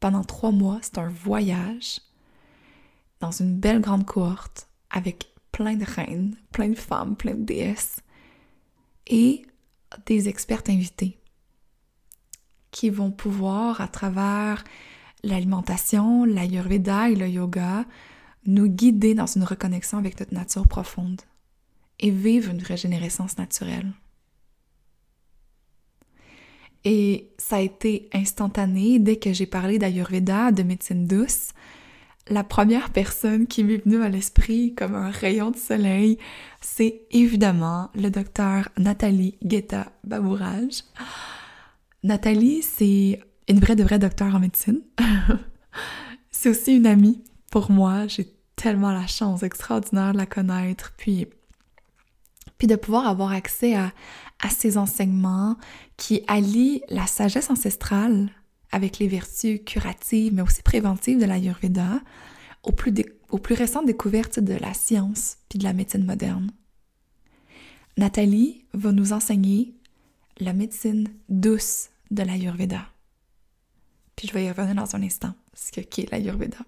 Pendant 0.00 0.24
trois 0.24 0.50
mois, 0.50 0.78
c'est 0.82 0.98
un 0.98 1.08
voyage 1.08 2.00
dans 3.20 3.30
une 3.30 3.58
belle 3.58 3.80
grande 3.80 4.06
cohorte 4.06 4.68
avec 4.90 5.30
plein 5.52 5.76
de 5.76 5.84
reines, 5.84 6.36
plein 6.52 6.70
de 6.70 6.74
femmes, 6.74 7.16
plein 7.16 7.34
de 7.34 7.44
déesses 7.44 8.00
et 9.06 9.42
des 10.06 10.28
expertes 10.28 10.70
invitées 10.70 11.18
qui 12.70 12.88
vont 12.88 13.10
pouvoir, 13.10 13.80
à 13.80 13.88
travers 13.88 14.64
l'alimentation, 15.22 16.24
l'ayurveda 16.24 17.10
et 17.10 17.16
le 17.16 17.28
yoga, 17.28 17.84
nous 18.46 18.68
guider 18.68 19.14
dans 19.14 19.26
une 19.26 19.44
reconnexion 19.44 19.98
avec 19.98 20.18
notre 20.18 20.34
nature 20.34 20.66
profonde 20.66 21.20
et 21.98 22.10
vivre 22.10 22.50
une 22.50 22.62
régénérescence 22.62 23.36
naturelle. 23.36 23.92
Et 26.84 27.30
ça 27.38 27.56
a 27.56 27.60
été 27.60 28.08
instantané 28.12 28.98
dès 28.98 29.16
que 29.16 29.32
j'ai 29.32 29.46
parlé 29.46 29.78
d'Ayurveda, 29.78 30.52
de 30.52 30.62
médecine 30.62 31.06
douce. 31.06 31.50
La 32.28 32.44
première 32.44 32.90
personne 32.90 33.46
qui 33.46 33.64
m'est 33.64 33.78
venue 33.78 34.02
à 34.02 34.08
l'esprit 34.08 34.74
comme 34.74 34.94
un 34.94 35.10
rayon 35.10 35.50
de 35.50 35.56
soleil, 35.56 36.18
c'est 36.60 37.02
évidemment 37.10 37.90
le 37.94 38.08
docteur 38.08 38.68
Nathalie 38.78 39.36
Guetta 39.44 39.92
Babourage. 40.04 40.84
Nathalie, 42.02 42.62
c'est 42.62 43.20
une 43.48 43.58
vraie 43.58 43.76
de 43.76 43.82
vraie 43.82 43.98
docteur 43.98 44.34
en 44.34 44.40
médecine. 44.40 44.80
c'est 46.30 46.50
aussi 46.50 46.76
une 46.76 46.86
amie 46.86 47.22
pour 47.50 47.70
moi. 47.70 48.06
J'ai 48.06 48.32
tellement 48.56 48.92
la 48.92 49.06
chance 49.06 49.42
extraordinaire 49.42 50.12
de 50.12 50.18
la 50.18 50.26
connaître, 50.26 50.92
puis, 50.96 51.26
puis 52.58 52.68
de 52.68 52.76
pouvoir 52.76 53.08
avoir 53.08 53.32
accès 53.32 53.74
à, 53.74 53.92
à 54.40 54.48
ces 54.48 54.78
enseignements 54.78 55.56
qui 55.96 56.22
allient 56.26 56.82
la 56.88 57.06
sagesse 57.06 57.50
ancestrale 57.50 58.30
avec 58.72 58.98
les 58.98 59.08
vertus 59.08 59.60
curatives, 59.64 60.32
mais 60.32 60.42
aussi 60.42 60.62
préventives 60.62 61.18
de 61.18 61.24
l'Ayurveda, 61.24 62.00
aux 62.62 62.72
plus, 62.72 62.92
aux 63.30 63.38
plus 63.38 63.54
récentes 63.54 63.86
découvertes 63.86 64.40
de 64.40 64.54
la 64.54 64.74
science 64.74 65.38
puis 65.48 65.58
de 65.58 65.64
la 65.64 65.72
médecine 65.72 66.04
moderne. 66.04 66.50
Nathalie 67.96 68.64
va 68.72 68.92
nous 68.92 69.12
enseigner 69.12 69.74
la 70.38 70.52
médecine 70.52 71.08
douce 71.28 71.90
de 72.10 72.22
l'Ayurveda. 72.22 72.86
Puis 74.16 74.28
je 74.28 74.32
vais 74.32 74.44
y 74.44 74.50
revenir 74.50 74.74
dans 74.74 74.96
un 74.96 75.02
instant, 75.02 75.34
ce 75.54 75.80
qu'est 75.80 76.10
l'Ayurveda. 76.10 76.58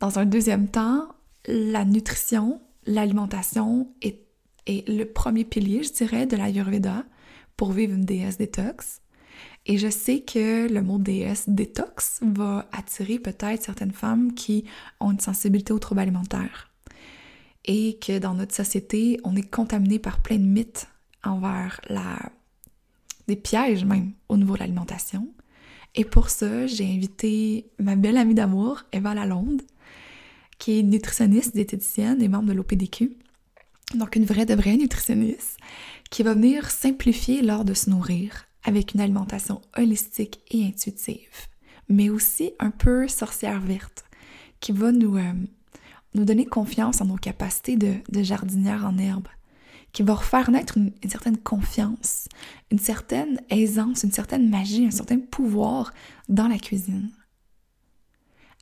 Dans 0.00 0.18
un 0.18 0.26
deuxième 0.26 0.68
temps, 0.68 1.08
la 1.46 1.84
nutrition, 1.84 2.60
l'alimentation 2.86 3.92
est, 4.02 4.25
est, 4.66 4.88
le 4.88 5.04
premier 5.04 5.44
pilier, 5.44 5.82
je 5.82 5.92
dirais, 5.92 6.26
de 6.26 6.36
l'Ayurveda 6.36 7.04
pour 7.56 7.72
vivre 7.72 7.94
une 7.94 8.04
déesse 8.04 8.38
détox. 8.38 9.00
Et 9.66 9.78
je 9.78 9.88
sais 9.88 10.20
que 10.20 10.72
le 10.72 10.82
mot 10.82 10.98
déesse 10.98 11.48
détox 11.48 12.20
va 12.22 12.68
attirer 12.72 13.18
peut-être 13.18 13.62
certaines 13.62 13.92
femmes 13.92 14.32
qui 14.34 14.64
ont 15.00 15.10
une 15.10 15.20
sensibilité 15.20 15.72
aux 15.72 15.78
troubles 15.78 16.00
alimentaires. 16.00 16.70
Et 17.64 17.98
que 17.98 18.18
dans 18.18 18.34
notre 18.34 18.54
société, 18.54 19.18
on 19.24 19.34
est 19.34 19.50
contaminé 19.50 19.98
par 19.98 20.20
plein 20.20 20.38
de 20.38 20.44
mythes 20.44 20.86
envers 21.24 21.80
la... 21.88 22.30
des 23.26 23.34
pièges 23.36 23.84
même 23.84 24.12
au 24.28 24.36
niveau 24.36 24.54
de 24.54 24.60
l'alimentation. 24.60 25.28
Et 25.96 26.04
pour 26.04 26.30
ça, 26.30 26.66
j'ai 26.66 26.84
invité 26.84 27.70
ma 27.80 27.96
belle 27.96 28.18
amie 28.18 28.34
d'amour, 28.34 28.84
Eva 28.92 29.14
Lalonde, 29.14 29.62
qui 30.58 30.78
est 30.78 30.82
nutritionniste, 30.82 31.54
diététicienne 31.54 32.22
et 32.22 32.28
membre 32.28 32.48
de 32.48 32.52
l'OPDQ. 32.52 33.16
Donc 33.94 34.16
une 34.16 34.24
vraie 34.24 34.46
de 34.46 34.54
vraie 34.54 34.76
nutritionniste 34.76 35.58
qui 36.10 36.22
va 36.22 36.34
venir 36.34 36.70
simplifier 36.70 37.42
l'art 37.42 37.64
de 37.64 37.74
se 37.74 37.90
nourrir 37.90 38.46
avec 38.64 38.94
une 38.94 39.00
alimentation 39.00 39.62
holistique 39.76 40.40
et 40.50 40.64
intuitive, 40.64 41.46
mais 41.88 42.10
aussi 42.10 42.52
un 42.58 42.70
peu 42.70 43.06
sorcière 43.06 43.60
verte, 43.60 44.04
qui 44.58 44.72
va 44.72 44.90
nous, 44.90 45.16
euh, 45.16 45.32
nous 46.14 46.24
donner 46.24 46.46
confiance 46.46 47.00
en 47.00 47.06
nos 47.06 47.16
capacités 47.16 47.76
de, 47.76 47.94
de 48.08 48.22
jardinière 48.24 48.84
en 48.84 48.98
herbe, 48.98 49.28
qui 49.92 50.02
va 50.02 50.14
refaire 50.14 50.50
naître 50.50 50.78
une, 50.78 50.92
une, 51.02 51.10
certaine 51.10 51.38
confiance, 51.38 52.28
une 52.72 52.80
certaine 52.80 53.40
aisance, 53.50 54.02
une 54.02 54.12
certaine 54.12 54.50
magie, 54.50 54.86
un 54.86 54.90
certain 54.90 55.18
pouvoir 55.18 55.94
dans 56.28 56.48
la 56.48 56.58
cuisine. 56.58 57.10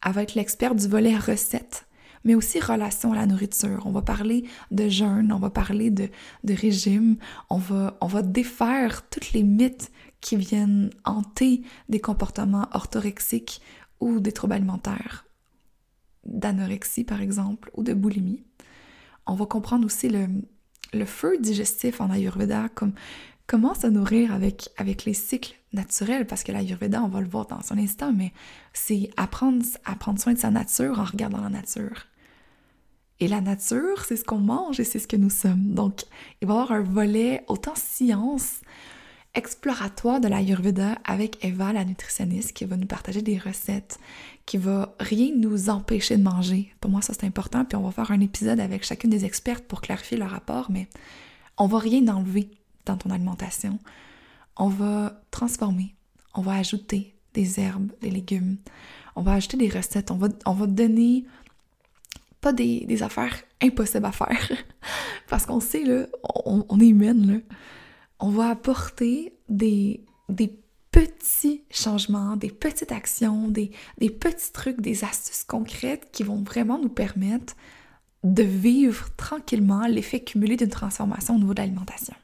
Être 0.05 0.35
l'experte 0.35 0.77
du 0.77 0.87
volet 0.87 1.17
recette, 1.17 1.87
mais 2.25 2.35
aussi 2.35 2.59
relation 2.61 3.13
à 3.13 3.17
la 3.17 3.27
nourriture. 3.27 3.83
On 3.87 3.93
va 3.93 4.03
parler 4.03 4.45
de 4.71 4.89
jeûne, 4.89 5.33
on 5.33 5.39
va 5.39 5.51
parler 5.51 5.91
de, 5.91 6.09
de 6.43 6.55
régime, 6.55 7.17
on 7.51 7.59
va, 7.59 7.97
on 8.01 8.07
va 8.07 8.23
défaire 8.23 9.09
tous 9.09 9.33
les 9.33 9.43
mythes 9.43 9.93
qui 10.21 10.37
viennent 10.37 10.91
hanter 11.05 11.63
des 11.89 12.01
comportements 12.01 12.67
orthorexiques 12.73 13.61
ou 14.01 14.21
des 14.21 14.33
troubles 14.33 14.55
alimentaires, 14.55 15.27
d'anorexie 16.25 17.05
par 17.05 17.21
exemple, 17.21 17.71
ou 17.75 17.83
de 17.83 17.93
boulimie. 17.93 18.43
On 19.27 19.35
va 19.35 19.47
comprendre 19.47 19.87
aussi 19.87 20.09
le, 20.09 20.27
le 20.93 21.05
feu 21.05 21.39
digestif 21.39 22.01
en 22.01 22.11
Ayurveda, 22.11 22.69
comme 22.75 22.95
comment 23.47 23.75
se 23.75 23.87
nourrir 23.87 24.33
avec, 24.33 24.71
avec 24.77 25.05
les 25.05 25.15
cycles 25.15 25.55
naturels, 25.73 26.27
parce 26.27 26.43
que 26.43 26.53
l'Ayurveda, 26.53 27.03
on 27.03 27.09
va 27.09 27.21
le 27.21 27.29
voir 27.29 27.47
dans 27.47 27.61
un 27.73 27.79
instant, 27.79 28.13
mais 28.13 28.33
c'est 28.73 29.11
apprendre 29.17 29.65
à 29.85 29.97
prendre 29.97 30.21
soin 30.21 30.33
de 30.33 30.39
sa 30.39 30.51
nature 30.51 30.99
en 30.99 31.05
regardant 31.05 31.41
la 31.41 31.51
nature. 31.51 32.07
Et 33.21 33.29
la 33.29 33.41
nature, 33.41 34.05
c'est 34.05 34.17
ce 34.17 34.25
qu'on 34.25 34.39
mange 34.39 34.81
et 34.81 34.85
c'est 34.85 34.99
ce 34.99 35.07
que 35.07 35.17
nous 35.17 35.31
sommes. 35.31 35.75
Donc, 35.75 36.03
il 36.43 36.49
va 36.49 36.55
y 36.55 36.57
avoir 36.57 36.73
un 36.73 36.83
volet 36.83 37.45
autant 37.47 37.75
science, 37.77 38.61
exploratoire 39.35 40.21
de 40.21 40.29
l'Ayurveda 40.29 40.99
avec 41.05 41.45
Eva, 41.45 41.73
la 41.73 41.85
nutritionniste, 41.85 42.53
qui 42.53 42.65
va 42.65 42.77
nous 42.77 42.87
partager 42.87 43.23
des 43.23 43.39
recettes, 43.39 43.99
qui 44.47 44.59
va 44.59 44.95
rien 45.01 45.33
nous 45.37 45.71
empêcher 45.71 46.17
de 46.17 46.23
manger. 46.23 46.73
Pour 46.81 46.91
moi, 46.91 47.03
ça 47.03 47.15
c'est 47.15 47.27
important. 47.27 47.65
Puis 47.65 47.77
on 47.77 47.83
va 47.83 47.93
faire 47.93 48.11
un 48.11 48.21
épisode 48.21 48.61
avec 48.61 48.85
chacune 48.85 49.11
des 49.11 49.25
expertes 49.25 49.65
pour 49.65 49.81
clarifier 49.81 50.17
le 50.17 50.25
rapport, 50.25 50.71
mais 50.71 50.89
on 51.57 51.67
va 51.67 51.79
rien 51.79 52.07
enlever 52.09 52.51
dans 52.85 52.97
ton 52.97 53.11
alimentation. 53.11 53.79
On 54.57 54.69
va 54.69 55.21
transformer, 55.31 55.95
on 56.35 56.43
va 56.43 56.55
ajouter 56.55 57.15
des 57.33 57.59
herbes, 57.59 57.91
des 58.01 58.11
légumes, 58.11 58.57
on 59.17 59.23
va 59.23 59.33
ajouter 59.33 59.57
des 59.57 59.69
recettes, 59.69 60.11
on 60.11 60.17
va, 60.17 60.29
on 60.47 60.53
va 60.53 60.67
donner 60.67 61.25
pas 62.45 62.53
des, 62.53 63.03
affaires 63.03 63.35
impossibles 63.63 64.05
à 64.05 64.13
faire. 64.13 64.53
Parce 65.29 65.47
qu'on 65.47 65.61
sait, 65.61 65.83
là, 65.85 66.07
on, 66.45 66.67
on, 66.69 66.79
est 66.79 66.89
humaine, 66.89 67.27
là. 67.27 67.39
On 68.21 68.29
va 68.29 68.51
apporter 68.51 69.33
des, 69.49 70.05
des 70.29 70.55
petits 70.91 71.65
changements, 71.71 72.37
des 72.37 72.51
petites 72.51 72.93
actions, 72.93 73.49
des, 73.49 73.71
des 73.97 74.11
petits 74.11 74.53
trucs, 74.53 74.83
des 74.83 75.05
astuces 75.05 75.45
concrètes 75.45 76.11
qui 76.13 76.23
vont 76.23 76.43
vraiment 76.43 76.79
nous 76.79 76.91
permettre 76.91 77.55
de 78.25 78.43
vivre 78.43 79.09
tranquillement 79.17 79.87
l'effet 79.87 80.21
cumulé 80.21 80.57
d'une 80.57 80.69
transformation 80.69 81.37
au 81.37 81.39
niveau 81.39 81.55
de 81.55 81.61
l'alimentation. 81.63 82.15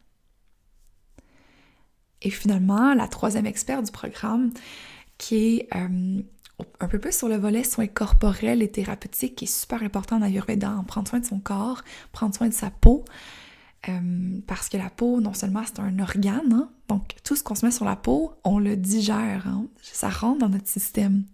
Et 2.21 2.31
finalement, 2.31 2.93
la 2.93 3.09
troisième 3.09 3.47
experte 3.47 3.87
du 3.87 3.93
programme, 3.93 4.51
qui 5.17 5.57
est 5.57 5.69
euh, 5.75 6.23
un 6.81 6.89
peu 6.89 6.99
plus 6.99 7.17
sur 7.17 7.29
le 7.29 7.37
volet 7.37 7.65
soins 7.65 7.87
corporels 7.87 8.63
et 8.63 8.71
thérapeutiques, 8.71 9.37
qui 9.37 9.45
est 9.45 9.61
super 9.61 9.83
important 9.83 10.17
en 10.17 10.23
Ayurveda, 10.23 10.73
en 10.73 10.85
prendre 10.85 11.09
soin 11.09 11.21
de 11.21 11.27
son 11.27 11.41
corps, 11.41 11.83
prendre 12.13 12.35
soin 12.35 12.49
de 12.49 12.55
sa 12.55 12.71
peau, 12.71 13.05
euh, 13.89 14.41
parce 14.47 14.69
que 14.69 14.77
la 14.77 14.91
peau, 14.91 15.21
non 15.21 15.33
seulement 15.33 15.63
c'est 15.65 15.81
un 15.81 15.99
organe, 15.99 16.53
hein, 16.53 16.71
donc 16.89 17.17
tout 17.25 17.37
ce 17.37 17.43
qu'on 17.43 17.55
se 17.55 17.65
met 17.65 17.73
sur 17.73 17.85
la 17.85 17.97
peau, 17.97 18.35
on 18.45 18.59
le 18.59 18.77
digère, 18.77 19.47
hein, 19.47 19.67
ça 19.81 20.11
rentre 20.11 20.41
dans 20.41 20.49
notre 20.49 20.69
système. 20.69 21.25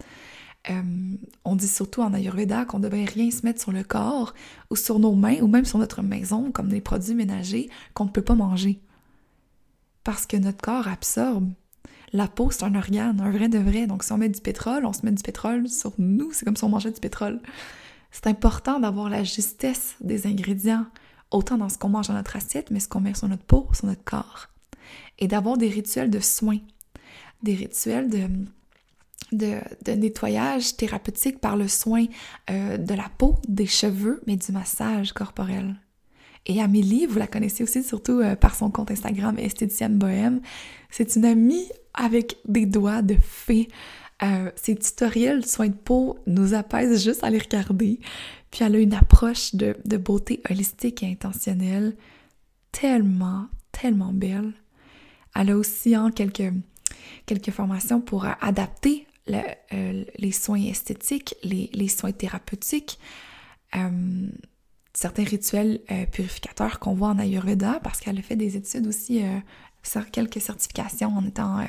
Euh, 0.71 1.17
on 1.45 1.55
dit 1.55 1.69
surtout 1.69 2.03
en 2.03 2.13
Ayurveda 2.13 2.65
qu'on 2.65 2.79
ne 2.79 2.85
devrait 2.85 3.05
rien 3.05 3.31
se 3.31 3.47
mettre 3.47 3.61
sur 3.61 3.71
le 3.71 3.85
corps 3.85 4.35
ou 4.71 4.77
sur 4.77 4.99
nos 4.99 5.15
mains 5.15 5.41
ou 5.41 5.47
même 5.47 5.65
sur 5.65 5.79
notre 5.79 6.03
maison, 6.03 6.51
comme 6.51 6.69
des 6.69 6.81
produits 6.81 7.15
ménagers 7.15 7.71
qu'on 7.95 8.07
ne 8.07 8.11
peut 8.11 8.23
pas 8.23 8.35
manger. 8.35 8.81
Parce 10.03 10.27
que 10.27 10.37
notre 10.37 10.61
corps 10.61 10.89
absorbe 10.89 11.53
la 12.17 12.29
peau, 12.29 12.51
c'est 12.51 12.65
un 12.65 12.75
organe, 12.75 13.21
un 13.21 13.31
vrai 13.31 13.49
de 13.49 13.59
vrai. 13.59 13.87
Donc, 13.87 14.03
si 14.03 14.13
on 14.13 14.19
met 14.19 14.29
du 14.29 14.41
pétrole, 14.41 14.87
on 14.87 14.93
se 14.93 15.05
met 15.05 15.13
du 15.13 15.23
pétrole 15.23 15.69
sur 15.69 15.93
nous. 15.99 16.33
C'est 16.33 16.45
comme 16.45 16.57
si 16.57 16.65
on 16.65 16.69
mangeait 16.69 16.91
du 16.91 17.01
pétrole. 17.01 17.41
C'est 18.11 18.27
important 18.27 18.81
d'avoir 18.81 19.11
la 19.11 19.23
justesse 19.23 19.97
des 20.01 20.27
ingrédients, 20.27 20.87
autant 21.31 21.59
dans 21.59 21.69
ce 21.69 21.77
qu'on 21.77 21.91
mange 21.91 22.09
dans 22.09 22.15
notre 22.15 22.37
assiette, 22.37 22.71
mais 22.71 22.81
ce 22.81 22.89
qu'on 22.89 23.01
met 23.01 23.15
sur 23.15 23.29
notre 23.29 23.45
peau, 23.45 23.69
sur 23.73 23.87
notre 23.87 24.05
corps. 24.05 24.49
Et 25.19 25.29
d'avoir 25.29 25.59
des 25.59 25.69
rituels 25.69 26.11
de 26.11 26.21
soins, 26.21 26.61
des 27.43 27.55
rituels 27.55 28.09
de, 28.09 28.29
de, 29.33 29.93
nettoyage 29.93 30.77
thérapeutique 30.77 31.41
par 31.41 31.57
le 31.57 31.69
soin 31.69 32.07
euh, 32.51 32.79
de 32.79 32.95
la 32.95 33.11
peau, 33.19 33.37
des 33.49 33.67
cheveux, 33.67 34.23
mais 34.27 34.37
du 34.37 34.53
massage 34.53 35.13
corporel. 35.13 35.77
Et 36.47 36.63
Amélie, 36.63 37.07
vous 37.07 37.19
la 37.19 37.27
connaissez 37.27 37.65
aussi 37.65 37.83
surtout 37.83 38.21
euh, 38.21 38.37
par 38.37 38.55
son 38.55 38.71
compte 38.71 38.91
Instagram 38.91 39.37
Esthéticienne 39.39 39.99
Bohème. 39.99 40.41
C'est 40.91 41.17
une 41.17 41.25
amie 41.25 41.69
avec 41.97 42.39
des 42.47 42.67
doigts 42.67 43.03
de 43.03 43.17
fée. 43.21 43.69
Euh, 44.23 44.51
ces 44.57 44.77
tutoriels 44.77 45.41
de 45.41 45.47
soins 45.47 45.69
de 45.69 45.75
peau 45.75 46.19
nous 46.27 46.55
apaisent 46.55 47.05
juste 47.05 47.23
à 47.23 47.31
les 47.31 47.39
regarder. 47.39 48.01
Puis 48.51 48.65
elle 48.65 48.77
a 48.77 48.79
une 48.79 48.95
approche 48.95 49.55
de, 49.55 49.75
beauté 49.97 50.41
holistique 50.49 51.03
et 51.03 51.11
intentionnelle 51.11 51.97
tellement, 52.73 53.47
tellement 53.73 54.13
belle. 54.13 54.53
Elle 55.35 55.51
a 55.51 55.57
aussi 55.57 55.95
hein, 55.95 56.11
quelques, 56.11 56.53
quelques 57.27 57.51
formations 57.51 58.01
pour 58.01 58.27
adapter 58.41 59.07
euh, 59.29 60.05
les 60.19 60.33
soins 60.33 60.63
esthétiques, 60.63 61.35
les, 61.43 61.69
les 61.73 61.89
soins 61.89 62.13
thérapeutiques, 62.13 63.01
euh, 63.75 64.29
certains 64.95 65.25
rituels 65.25 65.81
euh, 65.91 66.07
purificateurs 66.07 66.79
qu'on 66.79 66.95
voit 66.95 67.09
en 67.09 67.19
Ayurveda, 67.19 67.81
parce 67.83 67.99
qu'elle 67.99 68.19
a 68.19 68.23
fait 68.23 68.37
des 68.37 68.57
études 68.57 68.87
aussi, 68.87 69.23
quelques 70.11 70.41
certifications 70.41 71.17
en 71.17 71.25
étant 71.25 71.61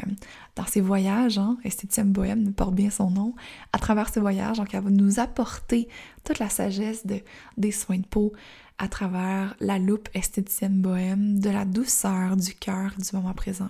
dans 0.55 0.65
ses 0.65 0.81
voyages. 0.81 1.37
Hein, 1.37 1.57
Bohème 2.05 2.53
porte 2.53 2.73
bien 2.73 2.89
son 2.89 3.09
nom. 3.09 3.35
À 3.73 3.79
travers 3.79 4.09
ses 4.09 4.19
voyages, 4.19 4.57
donc 4.57 4.73
elle 4.73 4.83
va 4.83 4.89
nous 4.89 5.19
apporter 5.19 5.87
toute 6.23 6.39
la 6.39 6.49
sagesse 6.49 7.05
de, 7.05 7.21
des 7.57 7.71
soins 7.71 7.99
de 7.99 8.05
peau 8.05 8.33
à 8.77 8.87
travers 8.87 9.55
la 9.59 9.79
loupe 9.79 10.09
esthéticienne 10.13 10.81
bohème, 10.81 11.39
de 11.39 11.49
la 11.49 11.65
douceur 11.65 12.35
du 12.35 12.53
cœur 12.53 12.91
du 12.97 13.15
moment 13.15 13.33
présent. 13.33 13.69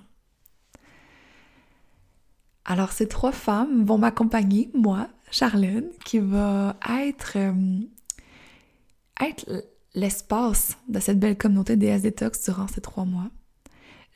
Alors, 2.65 2.91
ces 2.91 3.07
trois 3.07 3.31
femmes 3.31 3.85
vont 3.85 3.97
m'accompagner, 3.97 4.69
moi, 4.73 5.07
Charlène, 5.31 5.89
qui 6.03 6.19
va 6.19 6.75
être, 6.89 7.37
euh, 7.37 7.79
être 9.21 9.45
l'espace 9.95 10.77
de 10.89 10.99
cette 10.99 11.19
belle 11.19 11.37
communauté 11.37 11.77
DS 11.77 12.01
Detox 12.01 12.43
durant 12.43 12.67
ces 12.67 12.81
trois 12.81 13.05
mois. 13.05 13.29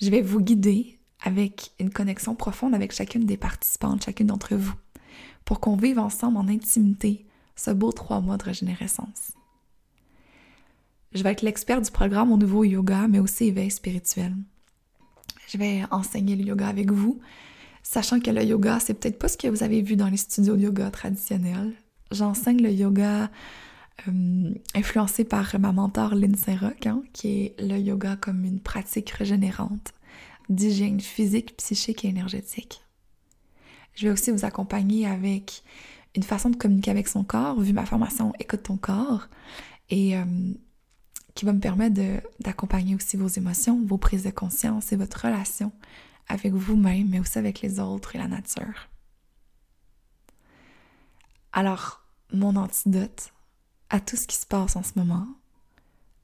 Je 0.01 0.09
vais 0.09 0.21
vous 0.21 0.41
guider 0.41 0.99
avec 1.23 1.71
une 1.79 1.91
connexion 1.91 2.35
profonde 2.35 2.73
avec 2.73 2.91
chacune 2.91 3.25
des 3.25 3.37
participantes, 3.37 4.05
chacune 4.05 4.27
d'entre 4.27 4.55
vous, 4.55 4.73
pour 5.45 5.59
qu'on 5.59 5.75
vive 5.75 5.99
ensemble 5.99 6.37
en 6.37 6.47
intimité 6.47 7.25
ce 7.55 7.71
beau 7.71 7.91
trois 7.91 8.21
mois 8.21 8.37
de 8.37 8.43
régénérescence. 8.43 9.33
Je 11.13 11.21
vais 11.21 11.31
être 11.31 11.43
l'expert 11.43 11.81
du 11.81 11.91
programme 11.91 12.31
au 12.31 12.37
nouveau 12.37 12.63
yoga, 12.63 13.07
mais 13.07 13.19
aussi 13.19 13.45
éveil 13.45 13.69
spirituel. 13.69 14.33
Je 15.47 15.57
vais 15.57 15.83
enseigner 15.91 16.35
le 16.35 16.45
yoga 16.45 16.67
avec 16.67 16.91
vous, 16.91 17.19
Sachant 17.83 18.19
que 18.19 18.29
le 18.29 18.43
yoga, 18.43 18.79
c'est 18.79 18.93
peut-être 18.93 19.19
pas 19.19 19.27
ce 19.27 19.37
que 19.37 19.47
vous 19.47 19.63
avez 19.63 19.81
vu 19.81 19.95
dans 19.95 20.07
les 20.07 20.17
studios 20.17 20.55
de 20.55 20.61
yoga 20.61 20.91
traditionnels. 20.91 21.73
J'enseigne 22.11 22.61
le 22.61 22.71
yoga 22.71 23.29
euh, 24.07 24.53
influencé 24.73 25.23
par 25.23 25.59
ma 25.59 25.71
mentor 25.71 26.15
Lynn 26.15 26.35
Rock, 26.59 26.87
hein, 26.87 27.03
qui 27.13 27.27
est 27.43 27.55
le 27.59 27.77
yoga 27.77 28.15
comme 28.15 28.43
une 28.45 28.59
pratique 28.59 29.09
régénérante 29.11 29.93
d'hygiène 30.49 30.99
physique, 30.99 31.55
psychique 31.57 32.03
et 32.03 32.09
énergétique. 32.09 32.81
Je 33.93 34.07
vais 34.07 34.13
aussi 34.13 34.31
vous 34.31 34.45
accompagner 34.45 35.05
avec 35.07 35.63
une 36.15 36.23
façon 36.23 36.49
de 36.49 36.55
communiquer 36.55 36.91
avec 36.91 37.07
son 37.07 37.23
corps, 37.23 37.59
vu 37.59 37.73
ma 37.73 37.85
formation 37.85 38.33
Écoute 38.39 38.63
ton 38.63 38.77
corps, 38.77 39.27
et 39.89 40.17
euh, 40.17 40.25
qui 41.35 41.45
va 41.45 41.53
me 41.53 41.59
permettre 41.59 42.01
d'accompagner 42.39 42.95
aussi 42.95 43.17
vos 43.17 43.27
émotions, 43.27 43.81
vos 43.85 43.97
prises 43.97 44.23
de 44.23 44.31
conscience 44.31 44.91
et 44.91 44.95
votre 44.95 45.25
relation 45.25 45.71
avec 46.27 46.53
vous-même, 46.53 47.09
mais 47.09 47.19
aussi 47.19 47.37
avec 47.37 47.61
les 47.61 47.79
autres 47.79 48.15
et 48.15 48.19
la 48.19 48.27
nature. 48.27 48.89
Alors, 51.53 52.05
mon 52.31 52.55
antidote 52.55 53.33
à 53.91 53.99
tout 53.99 54.15
ce 54.15 54.25
qui 54.25 54.37
se 54.37 54.45
passe 54.45 54.77
en 54.77 54.83
ce 54.83 54.93
moment, 54.95 55.27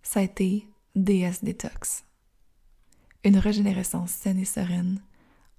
ça 0.01 0.21
a 0.21 0.23
été 0.23 0.65
DS 0.95 1.43
Detox. 1.43 2.05
Une 3.25 3.37
régénérescence 3.37 4.11
saine 4.11 4.39
et 4.39 4.45
sereine 4.45 5.01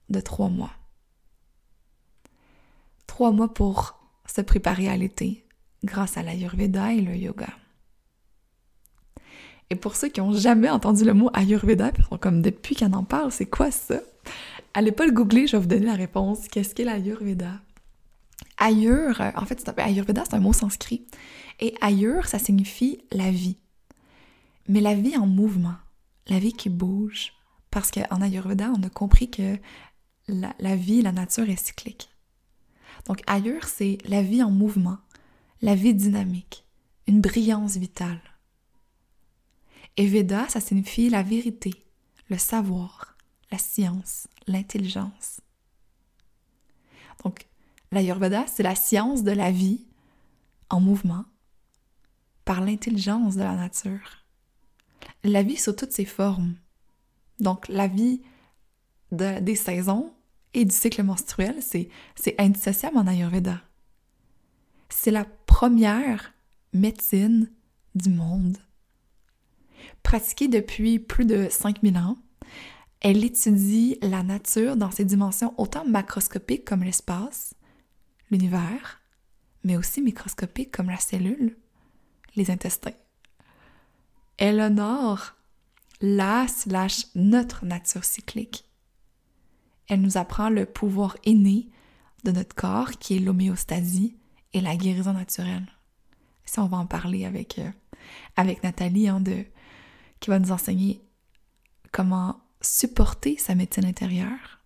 de 0.08 0.20
trois 0.20 0.48
mois. 0.48 0.72
Trois 3.06 3.30
mois 3.30 3.52
pour 3.52 4.00
se 4.26 4.40
préparer 4.40 4.88
à 4.88 4.96
l'été 4.96 5.44
grâce 5.84 6.16
à 6.16 6.22
l'Ayurveda 6.22 6.94
et 6.94 7.02
le 7.02 7.14
yoga. 7.14 7.50
Et 9.68 9.76
pour 9.76 9.94
ceux 9.94 10.08
qui 10.08 10.20
n'ont 10.20 10.32
jamais 10.32 10.70
entendu 10.70 11.04
le 11.04 11.12
mot 11.12 11.30
Ayurveda, 11.34 11.92
comme 12.20 12.40
depuis 12.40 12.74
qu'on 12.74 12.94
en 12.94 13.04
parle, 13.04 13.30
c'est 13.30 13.46
quoi 13.46 13.70
ça? 13.70 14.00
Allez 14.72 14.92
pas 14.92 15.04
le 15.04 15.12
googler, 15.12 15.46
je 15.46 15.56
vais 15.56 15.62
vous 15.62 15.68
donner 15.68 15.86
la 15.86 15.94
réponse. 15.94 16.48
Qu'est-ce 16.48 16.74
qu'est 16.74 16.84
l'Ayurveda? 16.84 17.60
Ayur, 18.58 19.20
en 19.36 19.44
fait, 19.46 19.70
Ayurveda, 19.78 20.24
c'est 20.24 20.34
un 20.34 20.40
mot 20.40 20.52
sanskrit. 20.52 21.06
Et 21.60 21.74
Ayur, 21.80 22.26
ça 22.26 22.38
signifie 22.38 22.98
la 23.10 23.30
vie. 23.30 23.56
Mais 24.68 24.80
la 24.80 24.94
vie 24.94 25.16
en 25.16 25.26
mouvement, 25.26 25.76
la 26.26 26.38
vie 26.38 26.52
qui 26.52 26.68
bouge. 26.68 27.32
Parce 27.70 27.90
qu'en 27.90 28.20
Ayurveda, 28.20 28.70
on 28.76 28.82
a 28.82 28.90
compris 28.90 29.30
que 29.30 29.58
la, 30.26 30.54
la 30.58 30.76
vie, 30.76 31.02
la 31.02 31.12
nature 31.12 31.48
est 31.48 31.64
cyclique. 31.64 32.10
Donc 33.06 33.22
Ayur, 33.26 33.64
c'est 33.64 33.98
la 34.04 34.22
vie 34.22 34.42
en 34.42 34.50
mouvement, 34.50 34.98
la 35.62 35.74
vie 35.74 35.94
dynamique, 35.94 36.64
une 37.06 37.20
brillance 37.20 37.76
vitale. 37.76 38.20
Et 39.96 40.06
Veda, 40.06 40.48
ça 40.48 40.60
signifie 40.60 41.10
la 41.10 41.22
vérité, 41.22 41.72
le 42.28 42.38
savoir, 42.38 43.16
la 43.50 43.58
science, 43.58 44.28
l'intelligence. 44.46 45.40
Donc, 47.24 47.46
l'Ayurveda, 47.92 48.46
c'est 48.46 48.62
la 48.62 48.74
science 48.74 49.22
de 49.22 49.32
la 49.32 49.50
vie 49.50 49.86
en 50.70 50.80
mouvement 50.80 51.24
par 52.44 52.60
l'intelligence 52.60 53.36
de 53.36 53.42
la 53.42 53.56
nature. 53.56 54.24
La 55.24 55.42
vie 55.42 55.56
sous 55.56 55.72
toutes 55.72 55.92
ses 55.92 56.04
formes. 56.04 56.54
Donc, 57.40 57.68
la 57.68 57.86
vie 57.86 58.22
des 59.12 59.54
saisons 59.54 60.12
et 60.54 60.64
du 60.64 60.74
cycle 60.74 61.02
menstruel, 61.02 61.56
c'est 61.62 61.88
indissociable 62.38 62.98
en 62.98 63.06
Ayurveda. 63.06 63.60
C'est 64.88 65.10
la 65.10 65.26
première 65.46 66.32
médecine 66.72 67.50
du 67.94 68.10
monde. 68.10 68.58
Pratiquée 70.02 70.48
depuis 70.48 70.98
plus 70.98 71.26
de 71.26 71.48
5000 71.50 71.98
ans, 71.98 72.16
elle 73.00 73.24
étudie 73.24 73.98
la 74.02 74.22
nature 74.22 74.76
dans 74.76 74.90
ses 74.90 75.04
dimensions 75.04 75.54
autant 75.58 75.84
macroscopiques 75.84 76.64
comme 76.64 76.82
l'espace, 76.82 77.54
l'univers, 78.30 79.00
mais 79.64 79.76
aussi 79.76 80.02
microscopiques 80.02 80.72
comme 80.72 80.90
la 80.90 80.98
cellule, 80.98 81.56
les 82.36 82.50
intestins. 82.50 82.92
Elle 84.36 84.60
honore 84.60 85.34
la 86.00 86.46
slash 86.46 87.06
notre 87.14 87.64
nature 87.64 88.04
cyclique. 88.04 88.64
Elle 89.88 90.00
nous 90.00 90.16
apprend 90.16 90.48
le 90.48 90.66
pouvoir 90.66 91.16
inné 91.24 91.68
de 92.24 92.30
notre 92.30 92.54
corps 92.54 92.92
qui 92.92 93.16
est 93.16 93.20
l'homéostasie 93.20 94.16
et 94.52 94.60
la 94.60 94.76
guérison 94.76 95.12
naturelle. 95.12 95.66
Ça, 96.44 96.62
on 96.62 96.66
va 96.66 96.78
en 96.78 96.86
parler 96.86 97.24
avec, 97.24 97.58
euh, 97.58 97.70
avec 98.36 98.62
Nathalie, 98.62 99.08
hein, 99.08 99.20
de, 99.20 99.44
qui 100.20 100.30
va 100.30 100.38
nous 100.38 100.52
enseigner 100.52 101.02
comment 101.92 102.40
supporter 102.60 103.36
sa 103.36 103.54
médecine 103.54 103.84
intérieure. 103.84 104.57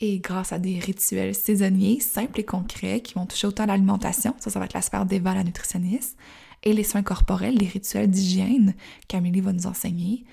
Et 0.00 0.18
grâce 0.18 0.52
à 0.52 0.58
des 0.58 0.78
rituels 0.78 1.34
saisonniers 1.34 2.00
simples 2.00 2.40
et 2.40 2.44
concrets 2.44 3.02
qui 3.02 3.14
vont 3.14 3.26
toucher 3.26 3.46
autant 3.46 3.66
l'alimentation, 3.66 4.34
ça, 4.38 4.50
ça 4.50 4.58
va 4.58 4.64
être 4.64 4.72
la 4.72 4.80
sphère 4.80 5.04
d'Eva, 5.04 5.34
la 5.34 5.44
nutritionniste, 5.44 6.16
et 6.62 6.72
les 6.72 6.84
soins 6.84 7.02
corporels, 7.02 7.56
les 7.56 7.66
rituels 7.66 8.10
d'hygiène 8.10 8.74
qu'Amélie 9.08 9.42
va 9.42 9.52
nous 9.52 9.66
enseigner, 9.66 10.24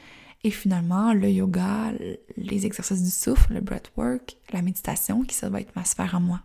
et 0.43 0.51
finalement 0.51 1.13
le 1.13 1.30
yoga, 1.30 1.91
les 2.38 2.65
exercices 2.65 3.03
du 3.03 3.10
souffle, 3.10 3.56
le 3.56 3.62
breathwork, 3.62 4.38
la 4.53 4.62
méditation, 4.62 5.23
qui 5.23 5.36
ça 5.36 5.49
va 5.49 5.60
être 5.60 5.75
ma 5.75 5.84
sphère 5.84 6.15
à 6.15 6.19
moi. 6.19 6.41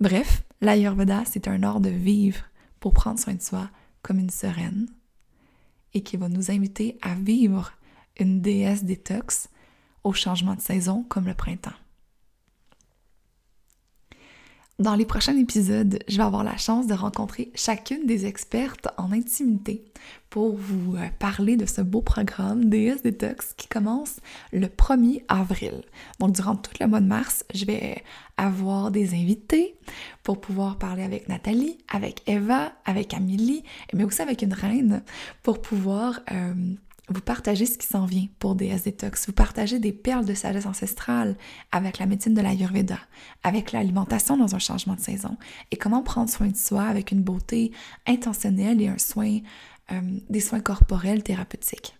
Bref, 0.00 0.42
l'Ayurveda, 0.60 1.24
c'est 1.24 1.46
un 1.46 1.62
art 1.62 1.80
de 1.80 1.90
vivre 1.90 2.44
pour 2.80 2.92
prendre 2.92 3.20
soin 3.20 3.34
de 3.34 3.42
soi 3.42 3.70
comme 4.02 4.18
une 4.18 4.30
sereine, 4.30 4.88
et 5.92 6.02
qui 6.02 6.16
va 6.16 6.28
nous 6.28 6.50
inviter 6.50 6.98
à 7.00 7.14
vivre 7.14 7.72
une 8.18 8.40
déesse 8.40 8.84
détox 8.84 9.48
au 10.04 10.12
changement 10.12 10.54
de 10.54 10.60
saison 10.60 11.04
comme 11.08 11.26
le 11.26 11.34
printemps. 11.34 11.72
Dans 14.80 14.96
les 14.96 15.06
prochains 15.06 15.36
épisodes, 15.36 16.00
je 16.08 16.16
vais 16.16 16.24
avoir 16.24 16.42
la 16.42 16.56
chance 16.56 16.88
de 16.88 16.94
rencontrer 16.94 17.52
chacune 17.54 18.06
des 18.06 18.26
expertes 18.26 18.88
en 18.96 19.12
intimité 19.12 19.84
pour 20.30 20.56
vous 20.56 20.96
euh, 20.96 21.06
parler 21.20 21.56
de 21.56 21.64
ce 21.64 21.80
beau 21.80 22.02
programme 22.02 22.68
DS 22.68 23.02
Detox 23.04 23.54
qui 23.56 23.68
commence 23.68 24.18
le 24.52 24.66
1er 24.66 25.22
avril. 25.28 25.82
Donc 26.18 26.32
durant 26.32 26.56
tout 26.56 26.72
le 26.80 26.88
mois 26.88 26.98
de 26.98 27.06
mars, 27.06 27.44
je 27.54 27.66
vais 27.66 28.02
avoir 28.36 28.90
des 28.90 29.14
invités 29.14 29.76
pour 30.24 30.40
pouvoir 30.40 30.76
parler 30.76 31.04
avec 31.04 31.28
Nathalie, 31.28 31.78
avec 31.86 32.28
Eva, 32.28 32.72
avec 32.84 33.14
Amélie, 33.14 33.62
mais 33.92 34.02
aussi 34.02 34.22
avec 34.22 34.42
une 34.42 34.54
reine 34.54 35.04
pour 35.44 35.62
pouvoir 35.62 36.18
euh, 36.32 36.52
vous 37.08 37.20
partagez 37.20 37.66
ce 37.66 37.76
qui 37.76 37.86
s'en 37.86 38.06
vient 38.06 38.26
pour 38.38 38.54
DS 38.54 38.84
Detox. 38.84 39.26
Vous 39.26 39.32
partagez 39.32 39.78
des 39.78 39.92
perles 39.92 40.24
de 40.24 40.34
sagesse 40.34 40.66
ancestrale 40.66 41.36
avec 41.70 41.98
la 41.98 42.06
médecine 42.06 42.32
de 42.34 42.40
l'Ayurveda, 42.40 42.98
avec 43.42 43.72
l'alimentation 43.72 44.36
dans 44.36 44.54
un 44.54 44.58
changement 44.58 44.94
de 44.94 45.00
saison 45.00 45.36
et 45.70 45.76
comment 45.76 46.02
prendre 46.02 46.30
soin 46.30 46.48
de 46.48 46.56
soi 46.56 46.84
avec 46.84 47.12
une 47.12 47.22
beauté 47.22 47.72
intentionnelle 48.06 48.80
et 48.80 48.88
un 48.88 48.98
soin, 48.98 49.40
euh, 49.92 50.00
des 50.30 50.40
soins 50.40 50.60
corporels 50.60 51.22
thérapeutiques. 51.22 51.94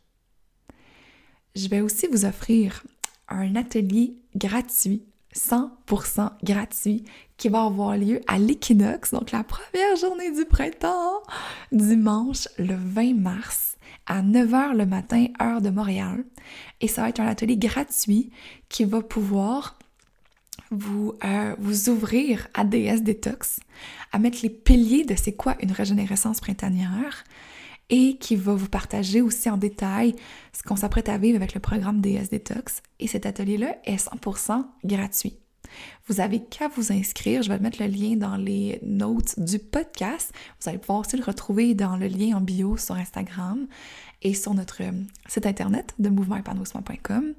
Je 1.55 1.69
vais 1.69 1.83
aussi 1.83 2.07
vous 2.07 2.25
offrir 2.25 2.83
un 3.29 3.57
atelier 3.57 4.17
gratuit 4.35 5.05
100% 5.35 6.31
gratuit 6.43 7.05
qui 7.37 7.49
va 7.49 7.64
avoir 7.64 7.97
lieu 7.97 8.21
à 8.27 8.38
l'équinoxe, 8.38 9.11
donc 9.11 9.33
la 9.33 9.45
première 9.45 9.97
journée 9.97 10.31
du 10.31 10.45
printemps, 10.45 11.23
dimanche 11.73 12.49
le 12.59 12.77
20 12.77 13.14
mars 13.14 13.74
à 14.07 14.23
9h 14.23 14.77
le 14.77 14.87
matin, 14.87 15.27
heure 15.40 15.61
de 15.61 15.71
Montréal. 15.71 16.25
Et 16.81 16.88
ça 16.88 17.03
va 17.03 17.09
être 17.09 17.21
un 17.21 17.27
atelier 17.27 17.57
gratuit 17.57 18.31
qui 18.69 18.85
va 18.85 19.01
pouvoir 19.01 19.79
vous, 20.71 21.14
euh, 21.25 21.55
vous 21.59 21.88
ouvrir 21.88 22.49
à 22.55 22.64
DS 22.64 23.03
Detox, 23.03 23.61
à 24.12 24.19
mettre 24.19 24.38
les 24.43 24.51
piliers 24.51 25.05
de 25.05 25.14
c'est 25.14 25.35
quoi 25.35 25.57
une 25.61 25.73
régénérescence 25.73 26.40
printanière 26.40 27.25
et 27.90 28.17
qui 28.17 28.37
va 28.37 28.55
vous 28.55 28.69
partager 28.69 29.21
aussi 29.21 29.51
en 29.51 29.57
détail 29.57 30.14
ce 30.53 30.62
qu'on 30.62 30.77
s'apprête 30.77 31.09
à 31.09 31.19
vivre 31.19 31.37
avec 31.37 31.55
le 31.55 31.61
programme 31.61 32.01
DS 32.01 32.31
Detox. 32.31 32.83
Et 32.99 33.07
cet 33.07 33.27
atelier-là 33.27 33.77
est 33.85 33.97
100% 33.97 34.64
gratuit. 34.85 35.38
Vous 36.07 36.21
avez 36.21 36.41
qu'à 36.41 36.69
vous 36.69 36.93
inscrire. 36.93 37.43
Je 37.43 37.49
vais 37.49 37.59
mettre 37.59 37.83
le 37.83 37.89
lien 37.89 38.17
dans 38.17 38.37
les 38.37 38.79
notes 38.83 39.39
du 39.39 39.59
podcast. 39.59 40.33
Vous 40.61 40.69
allez 40.69 40.79
pouvoir 40.79 41.01
aussi 41.01 41.17
le 41.17 41.25
retrouver 41.25 41.75
dans 41.75 41.97
le 41.97 42.07
lien 42.07 42.37
en 42.37 42.41
bio 42.41 42.77
sur 42.77 42.95
Instagram 42.95 43.67
et 44.23 44.35
sur 44.35 44.55
notre 44.55 44.83
euh, 44.83 44.93
site 45.29 45.47
internet 45.47 45.95
de 45.99 46.09
mouvementépanouissement.com. 46.09 47.35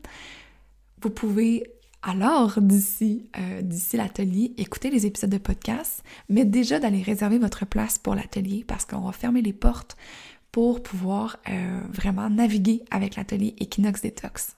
Vous 1.02 1.10
pouvez 1.10 1.64
alors 2.02 2.62
d'ici 2.62 3.30
euh, 3.38 3.62
d'ici 3.62 3.98
l'atelier 3.98 4.54
écouter 4.58 4.92
les 4.92 5.06
épisodes 5.06 5.30
de 5.30 5.40
podcast, 5.40 6.04
mais 6.30 6.46
déjà 6.46 6.80
d'aller 6.80 7.02
réserver 7.02 7.40
votre 7.40 7.66
place 7.66 7.98
pour 7.98 8.16
l'atelier 8.16 8.64
parce 8.68 8.86
qu'on 8.86 9.02
va 9.02 9.12
fermer 9.12 9.42
les 9.42 9.54
portes 9.54 9.98
pour 10.52 10.82
pouvoir 10.84 11.38
euh, 11.50 11.82
vraiment 11.92 12.30
naviguer 12.30 12.84
avec 12.92 13.16
l'atelier 13.16 13.56
Equinox 13.60 14.02
Detox. 14.02 14.56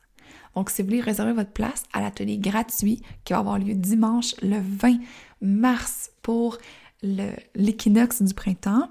Donc, 0.58 0.72
si 0.72 0.82
vous 0.82 0.88
voulez 0.88 1.02
réserver 1.02 1.34
votre 1.34 1.52
place 1.52 1.84
à 1.93 2.02
l'atelier 2.02 2.39
gratuit 2.39 3.04
qui 3.24 3.34
va 3.34 3.39
avoir 3.39 3.60
lieu 3.60 3.76
dimanche 3.76 4.34
le 4.41 4.58
20 4.60 4.98
mars 5.39 6.10
pour 6.24 6.58
l'équinoxe 7.54 8.24
du 8.24 8.34
printemps, 8.34 8.89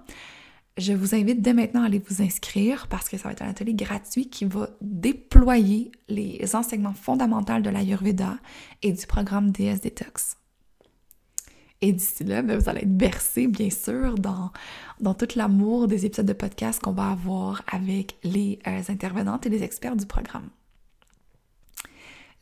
je 0.77 0.93
vous 0.93 1.17
invite 1.17 1.43
dès 1.43 1.55
maintenant 1.55 1.83
à 1.83 1.87
aller 1.87 1.99
vous 1.99 2.23
inscrire 2.23 2.87
parce 2.87 3.09
que 3.09 3.17
ça 3.17 3.25
va 3.25 3.33
être 3.33 3.43
un 3.43 3.49
atelier 3.49 3.75
gratuit 3.75 4.31
qui 4.31 4.45
va 4.45 4.69
déployer 4.81 5.91
les 6.07 6.55
enseignements 6.55 6.95
fondamentaux 6.95 7.59
de 7.59 7.69
l'Ayurveda 7.69 8.39
et 8.85 8.93
du 8.93 9.05
programme 9.05 9.51
DS 9.51 9.81
Detox. 9.81 10.37
Et 11.81 11.93
d'ici 11.93 12.23
là, 12.23 12.43
ben, 12.43 12.61
vous 12.61 12.69
allez 12.69 12.83
être 12.83 12.97
bercé, 12.97 13.49
bien 13.49 13.71
sûr, 13.71 14.15
dans, 14.15 14.53
dans 15.01 15.15
tout 15.15 15.31
l'amour 15.35 15.89
des 15.89 16.07
épisodes 16.07 16.27
de 16.27 16.33
podcast 16.33 16.81
qu'on 16.81 16.93
va 16.93 17.11
avoir 17.11 17.63
avec 17.67 18.19
les 18.23 18.61
euh, 18.69 18.83
intervenantes 18.89 19.47
et 19.47 19.49
les 19.49 19.65
experts 19.65 19.97
du 19.97 20.07
programme. 20.07 20.49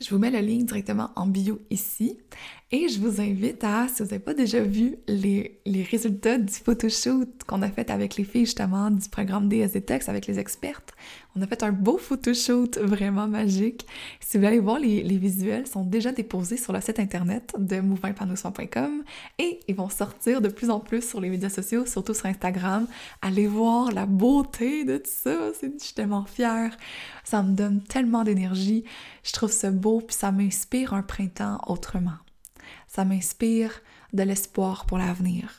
Je 0.00 0.10
vous 0.10 0.18
mets 0.18 0.30
le 0.30 0.40
lien 0.40 0.64
directement 0.64 1.10
en 1.16 1.26
bio 1.26 1.60
ici 1.70 2.18
et 2.74 2.88
je 2.88 2.98
vous 2.98 3.20
invite 3.20 3.62
à, 3.62 3.86
si 3.86 4.02
vous 4.02 4.08
n'avez 4.08 4.18
pas 4.18 4.34
déjà 4.34 4.60
vu 4.60 4.96
les, 5.06 5.60
résultats 5.88 6.38
du 6.38 6.52
photoshoot 6.52 7.28
qu'on 7.46 7.62
a 7.62 7.68
fait 7.68 7.88
avec 7.88 8.16
les 8.16 8.24
filles 8.24 8.46
justement 8.46 8.90
du 8.90 9.08
programme 9.08 9.48
DSDTEX 9.48 10.08
avec 10.08 10.26
les 10.26 10.40
expertes, 10.40 10.92
on 11.36 11.42
a 11.42 11.46
fait 11.46 11.62
un 11.62 11.70
beau 11.70 11.98
photoshoot 11.98 12.78
vraiment 12.78 13.28
magique. 13.28 13.86
Si 14.18 14.38
vous 14.38 14.44
aller 14.44 14.58
voir, 14.58 14.80
les, 14.80 15.02
visuels 15.18 15.68
sont 15.68 15.84
déjà 15.84 16.10
déposés 16.10 16.56
sur 16.56 16.72
le 16.72 16.80
site 16.80 16.98
internet 16.98 17.54
de 17.56 17.78
mouvementpanouissement.com 17.78 19.04
et 19.38 19.60
ils 19.68 19.76
vont 19.76 19.88
sortir 19.88 20.40
de 20.40 20.48
plus 20.48 20.68
en 20.68 20.80
plus 20.80 21.08
sur 21.08 21.20
les 21.20 21.30
médias 21.30 21.50
sociaux, 21.50 21.86
surtout 21.86 22.12
sur 22.12 22.26
Instagram. 22.26 22.88
Allez 23.22 23.46
voir 23.46 23.92
la 23.92 24.04
beauté 24.04 24.84
de 24.84 24.96
tout 24.96 25.04
ça, 25.06 25.52
je 25.62 25.68
suis 25.78 25.94
tellement 25.94 26.24
fière. 26.24 26.76
Ça 27.22 27.40
me 27.44 27.54
donne 27.54 27.82
tellement 27.82 28.24
d'énergie. 28.24 28.82
Je 29.22 29.30
trouve 29.30 29.52
ça 29.52 29.70
beau 29.70 30.00
puis 30.00 30.16
ça 30.16 30.32
m'inspire 30.32 30.92
un 30.92 31.02
printemps 31.02 31.60
autrement. 31.68 32.23
Ça 32.94 33.04
m'inspire 33.04 33.80
de 34.12 34.22
l'espoir 34.22 34.86
pour 34.86 34.98
l'avenir. 34.98 35.50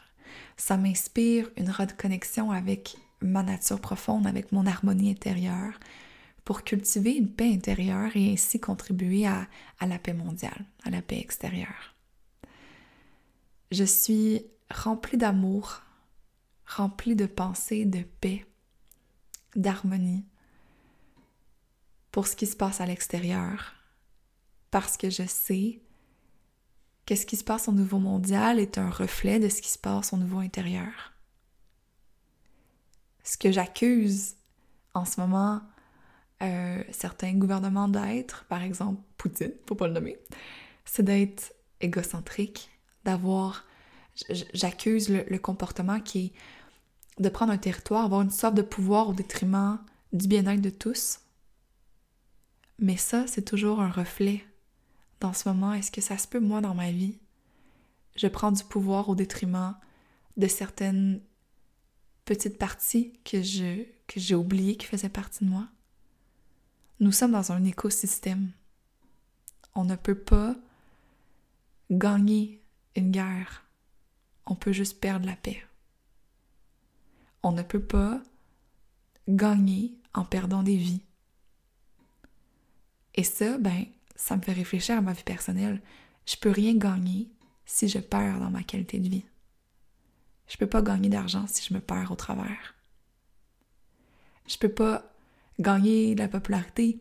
Ça 0.56 0.78
m'inspire 0.78 1.50
une 1.58 1.69
reconnexion 1.69 2.50
avec 2.52 2.95
ma 3.19 3.43
nature 3.43 3.82
profonde, 3.82 4.26
avec 4.26 4.54
mon 4.54 4.65
harmonie 4.65 5.12
intérieure, 5.12 5.78
pour 6.45 6.63
cultiver 6.63 7.12
une 7.12 7.30
paix 7.30 7.52
intérieure 7.52 8.15
et 8.15 8.32
ainsi 8.32 8.62
contribuer 8.62 9.28
à, 9.28 9.50
à 9.82 9.86
la 9.86 10.00
paix 10.00 10.13
mondiale, 10.13 10.63
à 10.86 10.89
la 10.89 11.02
paix 11.02 11.19
extérieure. 11.19 11.93
Je 13.69 13.84
suis 13.84 14.45
remplie 14.74 15.17
d'amour, 15.17 15.82
remplie 16.65 17.17
de 17.17 17.26
pensées, 17.26 17.84
de 17.84 18.04
paix, 18.21 18.45
d'harmonie 19.58 20.24
pour 22.13 22.28
ce 22.28 22.38
qui 22.38 22.48
se 22.48 22.56
passe 22.56 22.80
à 22.80 22.86
l'extérieur, 22.86 23.74
parce 24.71 24.95
que 24.95 25.10
je 25.10 25.24
sais 25.28 25.82
Qu'est-ce 27.06 27.26
qui 27.28 27.38
se 27.38 27.44
passe 27.44 27.68
au 27.68 27.72
niveau 27.72 28.00
mondial 28.00 28.60
est 28.60 28.78
un 28.78 28.89
reflet 28.89 29.39
de 29.39 29.48
ce 29.48 29.62
qui 29.62 29.70
se 29.70 29.78
passe 29.78 30.12
au 30.12 30.18
niveau 30.18 30.39
intérieur. 30.39 31.13
Ce 33.24 33.38
que 33.38 33.52
j'accuse 33.52 34.36
en 34.94 35.06
ce 35.06 35.20
moment 35.20 35.62
euh, 36.41 36.84
certains 36.91 37.34
gouvernements 37.34 37.88
d'être, 37.88 38.46
par 38.46 38.63
exemple 38.63 39.02
Poutine, 39.18 39.54
faut 39.68 39.76
pas 39.76 39.88
le 39.88 39.94
nommer, 39.94 40.18
c'est 40.84 41.04
d'être 41.04 41.54
égocentrique, 41.80 42.70
d'avoir. 43.04 43.65
J'accuse 44.54 45.10
le, 45.10 45.26
le, 45.30 45.39
comportement 45.39 46.00
qui 46.00 46.28
est 46.28 47.22
de 47.22 47.28
prendre 47.28 47.52
un 47.52 47.58
territoire, 47.58 48.06
avoir 48.06 48.22
une 48.22 48.30
sorte 48.32 48.56
de 48.56 48.62
pouvoir 48.62 49.10
au 49.10 49.13
détriment 49.13 49.80
du 50.13 50.28
bien-être 50.28 50.62
de 50.62 50.70
tous. 50.70 51.20
Mais 52.80 52.96
ça, 52.96 53.28
c'est 53.28 53.44
toujours 53.44 53.82
un 53.82 53.89
reflet 53.89 54.46
dans 55.25 55.33
ce 55.33 55.49
moment, 55.49 55.73
est-ce 55.73 55.89
que 55.89 56.01
ça 56.01 56.19
se 56.19 56.27
peut, 56.27 56.39
moi, 56.39 56.61
dans 56.61 56.75
ma 56.75 56.91
vie, 56.91 57.17
je 58.15 58.27
prends 58.27 58.51
du 58.51 58.63
pouvoir 58.63 59.09
au 59.09 59.15
détriment 59.15 59.75
de 60.38 60.47
certaines 60.47 61.19
petites 62.25 62.59
parties 62.59 63.19
que 63.23 63.38
que 64.05 64.19
j'ai 64.19 64.35
oubliées 64.35 64.77
qui 64.77 64.85
faisaient 64.85 65.09
partie 65.09 65.43
de 65.43 65.49
moi? 65.49 65.67
Nous 66.99 67.11
sommes 67.11 67.31
dans 67.31 67.51
un 67.51 67.63
écosystème. 67.63 68.51
On 69.73 69.83
ne 69.83 69.95
peut 69.95 70.19
pas 70.19 70.55
gagner 71.89 72.61
une 72.95 73.09
guerre. 73.09 73.65
On 74.45 74.53
peut 74.53 74.73
juste 74.73 75.01
perdre 75.01 75.25
la 75.25 75.35
paix. 75.35 75.65
On 77.41 77.51
ne 77.51 77.63
peut 77.63 77.83
pas 77.83 78.21
gagner 79.27 79.97
en 80.13 80.23
perdant 80.23 80.61
des 80.61 80.77
vies. 80.77 81.01
Et 83.15 83.23
ça, 83.23 83.57
ben, 83.57 83.85
ça 84.15 84.38
me 84.38 84.41
fait 84.41 84.54
réfléchir 84.54 84.97
à 84.97 85.01
ma 85.01 85.13
vie 85.13 85.23
personnelle. 85.23 85.82
Je 86.25 86.36
peux 86.36 86.49
rien 86.49 86.75
gagner 86.75 87.30
si 87.65 87.88
je 87.88 87.99
perds 87.99 88.39
dans 88.39 88.49
ma 88.49 88.63
qualité 88.63 88.99
de 88.99 89.10
vie. 89.10 89.25
Je 90.47 90.58
peux 90.58 90.67
pas 90.67 90.82
gagner 90.82 91.10
d'argent 91.10 91.45
si 91.47 91.65
je 91.67 91.73
me 91.73 91.80
perds 91.80 92.12
au 92.12 92.15
travers. 92.15 92.75
Je 94.47 94.58
peux 94.58 94.69
pas 94.69 95.04
gagner 95.60 96.15
de 96.15 96.19
la 96.19 96.28
popularité, 96.28 96.99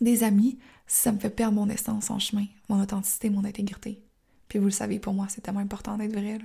des 0.00 0.24
amis, 0.24 0.58
si 0.86 1.02
ça 1.02 1.12
me 1.12 1.18
fait 1.18 1.30
perdre 1.30 1.54
mon 1.54 1.68
essence 1.68 2.10
en 2.10 2.18
chemin, 2.18 2.46
mon 2.68 2.80
authenticité, 2.82 3.30
mon 3.30 3.44
intégrité. 3.44 4.02
Puis 4.48 4.58
vous 4.58 4.66
le 4.66 4.70
savez, 4.70 4.98
pour 4.98 5.14
moi, 5.14 5.26
c'est 5.28 5.40
tellement 5.40 5.60
important 5.60 5.96
d'être 5.96 6.12
vrai, 6.12 6.38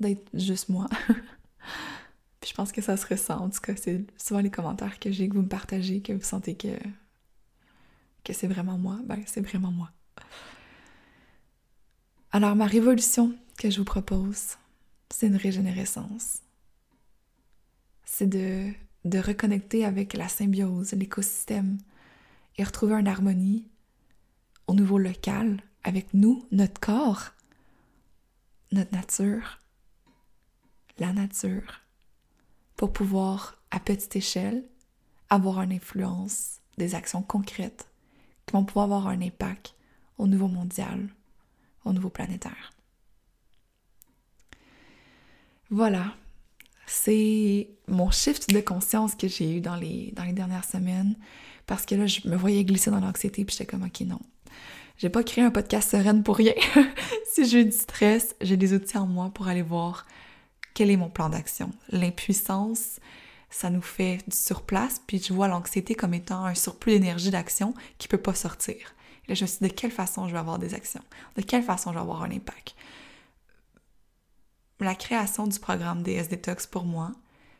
d'être 0.00 0.28
juste 0.34 0.68
moi. 0.68 0.88
Puis 2.40 2.50
je 2.50 2.54
pense 2.54 2.72
que 2.72 2.82
ça 2.82 2.96
se 2.96 3.06
ressent. 3.06 3.38
En 3.38 3.50
tout 3.50 3.60
cas, 3.60 3.74
c'est 3.76 4.04
souvent 4.16 4.40
les 4.40 4.50
commentaires 4.50 4.98
que 4.98 5.10
j'ai, 5.10 5.28
que 5.28 5.34
vous 5.34 5.42
me 5.42 5.48
partagez, 5.48 6.00
que 6.00 6.12
vous 6.12 6.22
sentez 6.22 6.56
que 6.56 6.68
que 8.26 8.32
c'est 8.32 8.48
vraiment 8.48 8.76
moi, 8.76 8.98
ben 9.04 9.22
c'est 9.24 9.40
vraiment 9.40 9.70
moi. 9.70 9.92
Alors 12.32 12.56
ma 12.56 12.66
révolution 12.66 13.36
que 13.56 13.70
je 13.70 13.78
vous 13.78 13.84
propose, 13.84 14.56
c'est 15.10 15.28
une 15.28 15.36
régénérescence. 15.36 16.42
C'est 18.04 18.26
de, 18.26 18.72
de 19.04 19.18
reconnecter 19.20 19.84
avec 19.84 20.12
la 20.14 20.28
symbiose, 20.28 20.92
l'écosystème 20.92 21.78
et 22.56 22.64
retrouver 22.64 22.94
une 22.94 23.06
harmonie 23.06 23.68
au 24.66 24.74
niveau 24.74 24.98
local 24.98 25.62
avec 25.84 26.12
nous, 26.12 26.44
notre 26.50 26.80
corps, 26.80 27.30
notre 28.72 28.92
nature, 28.92 29.60
la 30.98 31.12
nature, 31.12 31.82
pour 32.74 32.92
pouvoir, 32.92 33.62
à 33.70 33.78
petite 33.78 34.16
échelle, 34.16 34.64
avoir 35.30 35.62
une 35.62 35.72
influence, 35.72 36.60
des 36.76 36.96
actions 36.96 37.22
concrètes 37.22 37.88
qui 38.46 38.52
vont 38.52 38.64
pouvoir 38.64 38.84
avoir 38.84 39.08
un 39.08 39.20
impact 39.20 39.74
au 40.18 40.26
niveau 40.26 40.48
mondial, 40.48 41.08
au 41.84 41.92
niveau 41.92 42.08
planétaire. 42.08 42.72
Voilà, 45.68 46.14
c'est 46.86 47.68
mon 47.88 48.10
shift 48.10 48.50
de 48.54 48.60
conscience 48.60 49.16
que 49.16 49.26
j'ai 49.26 49.56
eu 49.56 49.60
dans 49.60 49.74
les, 49.74 50.12
dernières 50.32 50.64
semaines 50.64 51.16
parce 51.66 51.84
que 51.84 51.96
là, 51.96 52.06
je 52.06 52.28
me 52.28 52.36
voyais 52.36 52.64
glisser 52.64 52.90
dans 52.90 53.00
l'anxiété 53.00 53.44
puis 53.44 53.56
j'étais 53.56 53.70
comme, 53.70 53.82
ok, 53.82 54.00
non. 54.02 54.20
J'ai 54.98 55.10
pas 55.10 55.22
créé 55.24 55.44
un 55.44 55.50
podcast 55.50 55.90
sereine 55.90 56.22
pour 56.22 56.36
rien. 56.36 56.54
si 57.32 57.44
j'ai 57.44 57.64
du 57.64 57.72
stress, 57.72 58.34
j'ai 58.40 58.56
des 58.56 58.72
outils 58.72 58.96
en 58.96 59.06
moi 59.06 59.30
pour 59.34 59.48
aller 59.48 59.60
voir 59.62 60.06
quel 60.72 60.90
est 60.90 60.96
mon 60.96 61.10
plan 61.10 61.28
d'action. 61.28 61.70
L'impuissance, 61.90 63.00
ça 63.56 63.70
nous 63.70 63.80
fait 63.80 64.18
du 64.28 64.36
surplace, 64.36 65.00
puis 65.06 65.18
je 65.18 65.32
vois 65.32 65.48
l'anxiété 65.48 65.94
comme 65.94 66.12
étant 66.12 66.44
un 66.44 66.54
surplus 66.54 66.92
d'énergie 66.92 67.30
d'action 67.30 67.72
qui 67.96 68.06
peut 68.06 68.18
pas 68.18 68.34
sortir. 68.34 68.94
Et 69.24 69.28
là, 69.28 69.34
je 69.34 69.44
me 69.44 69.46
suis 69.46 69.58
dit, 69.62 69.68
de 69.68 69.72
quelle 69.72 69.90
façon 69.90 70.28
je 70.28 70.32
vais 70.32 70.38
avoir 70.38 70.58
des 70.58 70.74
actions? 70.74 71.02
De 71.36 71.42
quelle 71.42 71.62
façon 71.62 71.90
je 71.90 71.94
vais 71.94 72.02
avoir 72.02 72.22
un 72.22 72.30
impact? 72.30 72.76
La 74.78 74.94
création 74.94 75.46
du 75.46 75.58
programme 75.58 76.02
DS 76.02 76.28
Detox 76.28 76.66
pour 76.66 76.84
moi, 76.84 77.12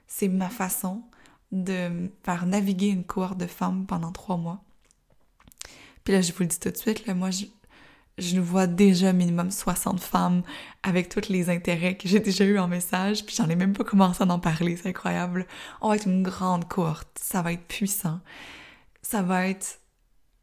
c'est 0.07 0.29
ma 0.29 0.51
façon 0.51 1.03
de 1.51 2.11
faire 2.23 2.45
naviguer 2.45 2.89
une 2.89 3.05
cohorte 3.05 3.39
de 3.39 3.47
femmes 3.47 3.87
pendant 3.87 4.13
trois 4.13 4.37
mois. 4.37 4.63
Puis 6.05 6.13
là, 6.13 6.21
je 6.21 6.31
vous 6.31 6.41
le 6.41 6.47
dis 6.47 6.61
tout 6.61 6.71
de 6.71 6.77
suite, 6.77 7.07
là, 7.07 7.15
moi, 7.15 7.31
je, 7.31 7.47
je 8.19 8.41
vois 8.41 8.67
déjà 8.67 9.12
minimum 9.12 9.51
60 9.51 10.01
femmes 10.01 10.43
avec 10.83 11.09
tous 11.09 11.29
les 11.29 11.51
intérêts 11.51 11.97
que 11.97 12.09
j'ai 12.09 12.21
déjà 12.21 12.45
eu 12.45 12.59
en 12.59 12.69
message, 12.69 13.27
puis 13.27 13.37
j'en 13.37 13.49
ai 13.49 13.57
même 13.57 13.75
pas 13.75 13.85
commencé 13.85 14.23
à 14.23 14.27
en 14.27 14.39
parler, 14.39 14.77
c'est 14.77 14.89
incroyable. 14.89 15.47
On 15.81 15.91
va 15.91 15.97
être 15.97 16.07
une 16.07 16.23
grande 16.23 16.67
cohorte, 16.67 17.19
ça 17.21 17.43
va 17.43 17.53
être 17.53 17.67
puissant. 17.67 18.21
Ça 19.03 19.23
va 19.23 19.47
être 19.47 19.81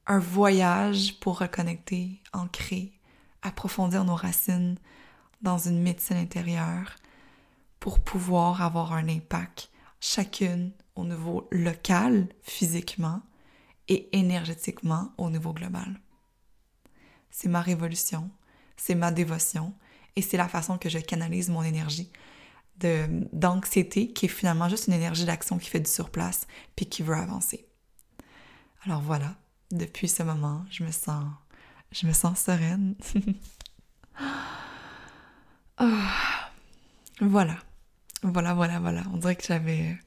un 0.05 0.19
voyage 0.19 1.19
pour 1.19 1.39
reconnecter, 1.39 2.21
ancrer, 2.33 2.93
approfondir 3.41 4.05
nos 4.05 4.15
racines 4.15 4.77
dans 5.41 5.57
une 5.57 5.81
médecine 5.81 6.17
intérieure 6.17 6.95
pour 7.79 7.99
pouvoir 7.99 8.61
avoir 8.61 8.93
un 8.93 9.09
impact, 9.09 9.69
chacune 9.99 10.71
au 10.95 11.05
niveau 11.05 11.47
local, 11.51 12.27
physiquement, 12.41 13.21
et 13.87 14.17
énergétiquement 14.17 15.11
au 15.17 15.29
niveau 15.29 15.53
global. 15.53 15.99
C'est 17.33 17.49
ma 17.49 17.61
révolution, 17.61 18.29
c'est 18.77 18.93
ma 18.93 19.11
dévotion, 19.11 19.73
et 20.15 20.21
c'est 20.21 20.37
la 20.37 20.47
façon 20.47 20.77
que 20.77 20.87
je 20.87 20.99
canalise 20.99 21.49
mon 21.49 21.63
énergie 21.63 22.09
d'anxiété 23.31 24.11
qui 24.11 24.25
est 24.25 24.29
finalement 24.29 24.69
juste 24.69 24.87
une 24.87 24.93
énergie 24.93 25.25
d'action 25.25 25.57
qui 25.57 25.69
fait 25.69 25.79
du 25.79 25.89
surplace 25.89 26.47
puis 26.75 26.85
qui 26.85 27.01
veut 27.01 27.15
avancer. 27.15 27.65
Alors 28.85 29.01
voilà, 29.01 29.35
depuis 29.71 30.07
ce 30.07 30.21
moment, 30.21 30.63
je 30.69 30.83
me 30.83 30.91
sens 30.91 31.25
je 31.91 32.07
me 32.07 32.13
sens 32.13 32.39
sereine. 32.39 32.95
Ah, 35.75 36.51
voilà. 37.19 37.57
Voilà, 38.21 38.53
voilà, 38.53 38.79
voilà. 38.79 39.01
On 39.11 39.17
dirait 39.17 39.35
que 39.35 39.43
j'avais. 39.43 39.97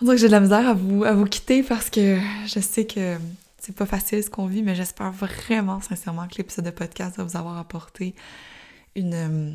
On 0.00 0.04
dirait 0.04 0.16
que 0.16 0.20
j'ai 0.20 0.26
de 0.26 0.32
la 0.32 0.40
misère 0.40 0.68
à 0.68 0.74
vous, 0.74 1.04
à 1.04 1.14
vous 1.14 1.24
quitter 1.24 1.62
parce 1.62 1.88
que 1.88 2.20
je 2.46 2.60
sais 2.60 2.86
que 2.86 3.16
c'est 3.60 3.76
pas 3.76 3.86
facile 3.86 4.24
ce 4.24 4.30
qu'on 4.30 4.46
vit, 4.46 4.62
mais 4.62 4.74
j'espère 4.74 5.12
vraiment, 5.12 5.80
sincèrement, 5.80 6.26
que 6.26 6.38
l'épisode 6.38 6.64
de 6.64 6.70
podcast 6.70 7.18
va 7.18 7.24
vous 7.24 7.36
avoir 7.36 7.58
apporté 7.58 8.14
une, 8.96 9.14
euh, 9.14 9.54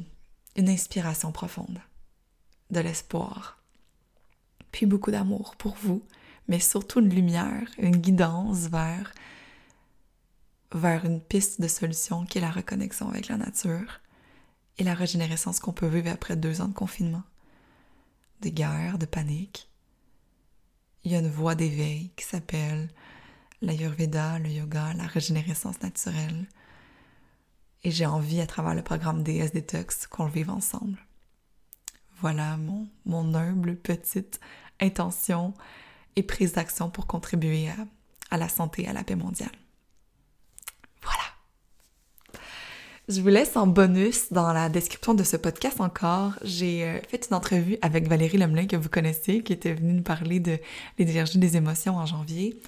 une 0.55 0.69
inspiration 0.69 1.31
profonde, 1.31 1.81
de 2.69 2.79
l'espoir, 2.79 3.61
puis 4.71 4.85
beaucoup 4.85 5.09
d'amour 5.09 5.55
pour 5.57 5.75
vous, 5.81 6.03
mais 6.47 6.59
surtout 6.59 6.99
une 6.99 7.09
lumière, 7.09 7.67
une 7.79 7.97
guidance 7.97 8.67
vers, 8.67 9.11
vers 10.71 11.03
une 11.05 11.19
piste 11.19 11.59
de 11.59 11.67
solution 11.67 12.25
qui 12.25 12.37
est 12.37 12.41
la 12.41 12.51
reconnexion 12.51 13.09
avec 13.09 13.27
la 13.27 13.37
nature 13.37 14.01
et 14.77 14.83
la 14.83 14.93
régénérescence 14.93 15.59
qu'on 15.59 15.73
peut 15.73 15.87
vivre 15.87 16.11
après 16.11 16.35
deux 16.35 16.61
ans 16.61 16.67
de 16.67 16.73
confinement, 16.73 17.23
de 18.41 18.49
guerre, 18.49 18.99
de 18.99 19.07
panique. 19.07 19.67
Il 21.03 21.11
y 21.11 21.15
a 21.15 21.19
une 21.19 21.29
voie 21.29 21.55
d'éveil 21.55 22.11
qui 22.15 22.25
s'appelle 22.25 22.89
l'Ayurveda, 23.61 24.39
le 24.39 24.49
yoga, 24.49 24.93
la 24.93 25.05
régénérescence 25.05 25.81
naturelle. 25.81 26.47
Et 27.83 27.91
j'ai 27.91 28.05
envie, 28.05 28.41
à 28.41 28.47
travers 28.47 28.75
le 28.75 28.81
programme 28.81 29.23
DS 29.23 29.51
Detox, 29.53 30.07
qu'on 30.07 30.25
le 30.25 30.31
vive 30.31 30.49
ensemble. 30.49 30.97
Voilà 32.21 32.57
mon, 32.57 33.35
humble 33.35 33.75
petite 33.75 34.39
intention 34.79 35.53
et 36.15 36.23
prise 36.23 36.53
d'action 36.53 36.89
pour 36.89 37.07
contribuer 37.07 37.69
à, 37.69 37.75
à 38.31 38.37
la 38.37 38.49
santé, 38.49 38.87
à 38.87 38.93
la 38.93 39.03
paix 39.03 39.15
mondiale. 39.15 39.51
Je 43.07 43.21
vous 43.21 43.27
laisse 43.27 43.55
en 43.55 43.67
bonus 43.67 44.31
dans 44.33 44.51
la 44.51 44.67
description 44.67 45.13
de 45.13 45.23
ce 45.23 45.37
podcast 45.37 45.79
encore. 45.79 46.31
J'ai 46.41 46.83
euh, 46.83 46.99
fait 47.07 47.27
une 47.29 47.35
entrevue 47.35 47.77
avec 47.83 48.07
Valérie 48.07 48.39
Lemelin 48.39 48.65
que 48.65 48.75
vous 48.75 48.89
connaissez, 48.89 49.43
qui 49.43 49.53
était 49.53 49.75
venue 49.75 49.93
nous 49.93 50.01
parler 50.01 50.39
de 50.39 50.57
l'énergie 50.97 51.37
des 51.37 51.55
émotions 51.55 51.97
en 51.97 52.07
janvier. 52.07 52.59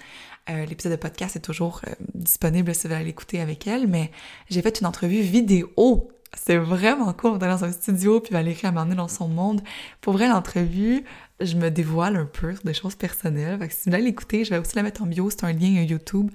Euh, 0.49 0.65
l'épisode 0.65 0.93
de 0.93 0.97
podcast 0.97 1.35
est 1.35 1.41
toujours 1.41 1.81
euh, 1.87 1.91
disponible 2.13 2.73
si 2.73 2.87
vous 2.87 2.93
voulez 2.93 3.05
l'écouter 3.05 3.41
avec 3.41 3.67
elle, 3.67 3.87
mais 3.87 4.11
j'ai 4.49 4.61
fait 4.61 4.79
une 4.79 4.87
entrevue 4.87 5.21
vidéo. 5.21 6.09
C'est 6.33 6.57
vraiment 6.57 7.13
cool. 7.13 7.31
On 7.31 7.35
est 7.35 7.39
dans 7.39 7.63
un 7.63 7.71
studio, 7.71 8.19
puis 8.19 8.33
Valérie 8.33 8.71
m'a 8.71 8.85
dans 8.85 9.07
son 9.07 9.27
monde. 9.27 9.61
Pour 10.01 10.13
vrai, 10.13 10.27
l'entrevue, 10.27 11.03
je 11.39 11.55
me 11.55 11.69
dévoile 11.69 12.15
un 12.17 12.25
peu 12.25 12.53
sur 12.53 12.63
des 12.63 12.73
choses 12.73 12.95
personnelles. 12.95 13.57
Fait 13.59 13.67
que 13.67 13.73
si 13.73 13.85
vous 13.85 13.91
voulez 13.91 14.03
l'écouter, 14.03 14.43
je 14.43 14.51
vais 14.51 14.57
aussi 14.57 14.75
la 14.75 14.83
mettre 14.83 15.01
en 15.01 15.05
bio. 15.05 15.29
C'est 15.29 15.45
un 15.45 15.53
lien 15.53 15.81
YouTube 15.81 16.29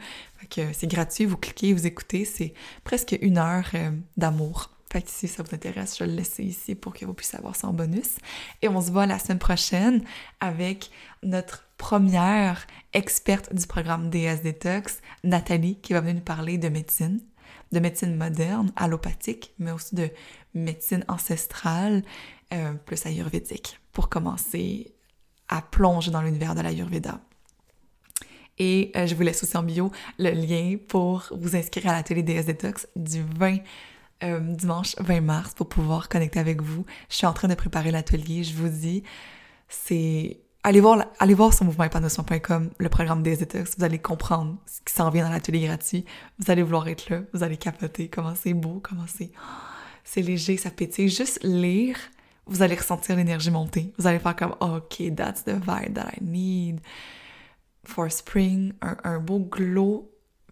c'est 0.73 0.87
gratuit, 0.87 1.25
vous 1.25 1.37
cliquez, 1.37 1.73
vous 1.73 1.87
écoutez, 1.87 2.25
c'est 2.25 2.53
presque 2.85 3.17
une 3.21 3.39
heure 3.39 3.69
euh, 3.75 3.91
d'amour. 4.17 4.71
Si 5.07 5.29
ça 5.29 5.43
vous 5.43 5.55
intéresse, 5.55 5.97
je 5.99 6.05
vais 6.05 6.11
le 6.11 6.17
laisser 6.17 6.45
ici 6.45 6.75
pour 6.75 6.93
que 6.93 7.05
vous 7.05 7.15
puissiez 7.15 7.39
avoir 7.39 7.57
ça 7.57 7.69
en 7.69 7.73
bonus. 7.73 8.17
Et 8.61 8.69
on 8.69 8.81
se 8.81 8.91
voit 8.91 9.07
la 9.07 9.19
semaine 9.19 9.39
prochaine 9.39 10.05
avec 10.41 10.91
notre 11.23 11.67
première 11.79 12.67
experte 12.93 13.55
du 13.55 13.67
programme 13.67 14.11
DS 14.11 14.43
Detox, 14.43 15.01
Nathalie, 15.25 15.77
qui 15.81 15.93
va 15.95 16.01
venir 16.01 16.17
nous 16.17 16.21
parler 16.21 16.59
de 16.59 16.69
médecine, 16.69 17.21
de 17.73 17.81
médecine 17.81 18.17
moderne, 18.17 18.71
allopathique, 18.77 19.55
mais 19.59 19.73
aussi 19.73 19.95
de 19.95 20.11
médecine 20.55 21.05
ancestrale, 21.09 22.03
euh, 22.53 22.75
plus 22.75 23.07
ayurvédique, 23.07 23.81
pour 23.93 24.09
commencer 24.09 24.95
à 25.49 25.63
plonger 25.63 26.11
dans 26.11 26.23
l'univers 26.23 26.55
de 26.55 26.61
l'ayurveda. 26.61 27.21
Et 28.59 28.93
euh, 28.97 29.07
je 29.07 29.15
vous 29.15 29.23
laisse 29.23 29.43
aussi 29.43 29.57
en 29.57 29.63
bio 29.63 29.91
le 30.19 30.31
lien 30.31 30.77
pour 30.89 31.25
vous 31.33 31.57
inscrire 31.57 31.89
à 31.89 31.93
l'atelier 31.95 32.23
DS 32.23 32.45
Detox 32.45 32.87
du 32.95 33.23
20 33.39 33.59
euh, 34.23 34.41
dimanche 34.41 34.95
20 34.99 35.21
mars 35.21 35.55
pour 35.55 35.69
pouvoir 35.69 36.09
connecter 36.09 36.39
avec 36.39 36.63
vous. 36.63 36.85
Je 37.09 37.17
suis 37.17 37.27
en 37.27 37.33
train 37.33 37.49
de 37.49 37.55
préparer 37.55 37.91
l'atelier, 37.91 38.45
je 38.45 38.55
vous 38.55 38.69
dis, 38.69 39.03
c'est 39.69 40.41
allez 40.65 40.81
voir 40.81 41.05
allez 41.19 41.35
voir 41.35 41.53
sur 41.53 41.65
mouvementépanouissement.com 41.65 42.71
le 42.79 42.89
programme 42.89 43.23
DS 43.23 43.39
Detox, 43.39 43.77
vous 43.79 43.85
allez 43.85 43.99
comprendre 43.99 44.57
ce 44.67 44.81
qui 44.85 44.95
s'en 44.95 45.11
vient 45.11 45.25
dans 45.25 45.33
l'atelier 45.33 45.67
gratuit. 45.67 46.05
Vous 46.39 46.51
allez 46.51 46.63
vouloir 46.63 46.89
être 46.89 47.11
là, 47.11 47.23
vous 47.33 47.43
allez 47.43 47.57
capoter 47.57 48.09
comment 48.09 48.35
c'est 48.35 48.55
beau, 48.55 48.81
comment 48.83 49.07
c'est 49.07 49.33
c'est 50.05 50.23
léger, 50.23 50.57
ça 50.57 50.71
pétille. 50.71 51.09
Juste 51.09 51.41
lire, 51.43 51.97
vous 52.47 52.63
allez 52.63 52.75
ressentir 52.75 53.17
l'énergie 53.17 53.51
monter. 53.51 53.93
Vous 53.99 54.07
allez 54.07 54.19
faire 54.19 54.37
comme 54.37 54.55
OK, 54.61 55.15
that's 55.17 55.45
the 55.45 55.55
vibe 55.55 55.95
that 55.95 56.11
I 56.17 56.23
need 56.23 56.81
for 57.85 58.11
spring, 58.11 58.73
un, 58.81 59.19
beau 59.19 59.41
glow 59.41 60.09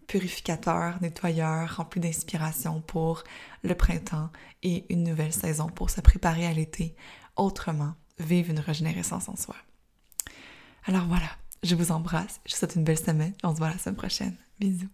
purificateur, 0.07 0.95
nettoyeur, 1.01 1.77
rempli 1.77 2.01
d'inspiration 2.01 2.81
pour 2.81 3.23
le 3.63 3.75
printemps 3.75 4.29
et 4.63 4.85
une 4.93 5.03
nouvelle 5.03 5.33
saison 5.33 5.67
pour 5.67 5.89
se 5.89 6.01
préparer 6.01 6.45
à 6.45 6.53
l'été 6.53 6.95
autrement, 7.35 7.93
vivre 8.19 8.49
une 8.49 8.59
régénérescence 8.59 9.29
en 9.29 9.35
soi. 9.35 9.55
Alors 10.85 11.05
voilà, 11.07 11.29
je 11.63 11.75
vous 11.75 11.91
embrasse, 11.91 12.41
je 12.45 12.53
vous 12.53 12.57
souhaite 12.57 12.75
une 12.75 12.83
belle 12.83 12.97
semaine, 12.97 13.33
on 13.43 13.53
se 13.53 13.57
voit 13.57 13.69
la 13.69 13.77
semaine 13.77 13.95
prochaine. 13.95 14.35
Bisous. 14.59 14.89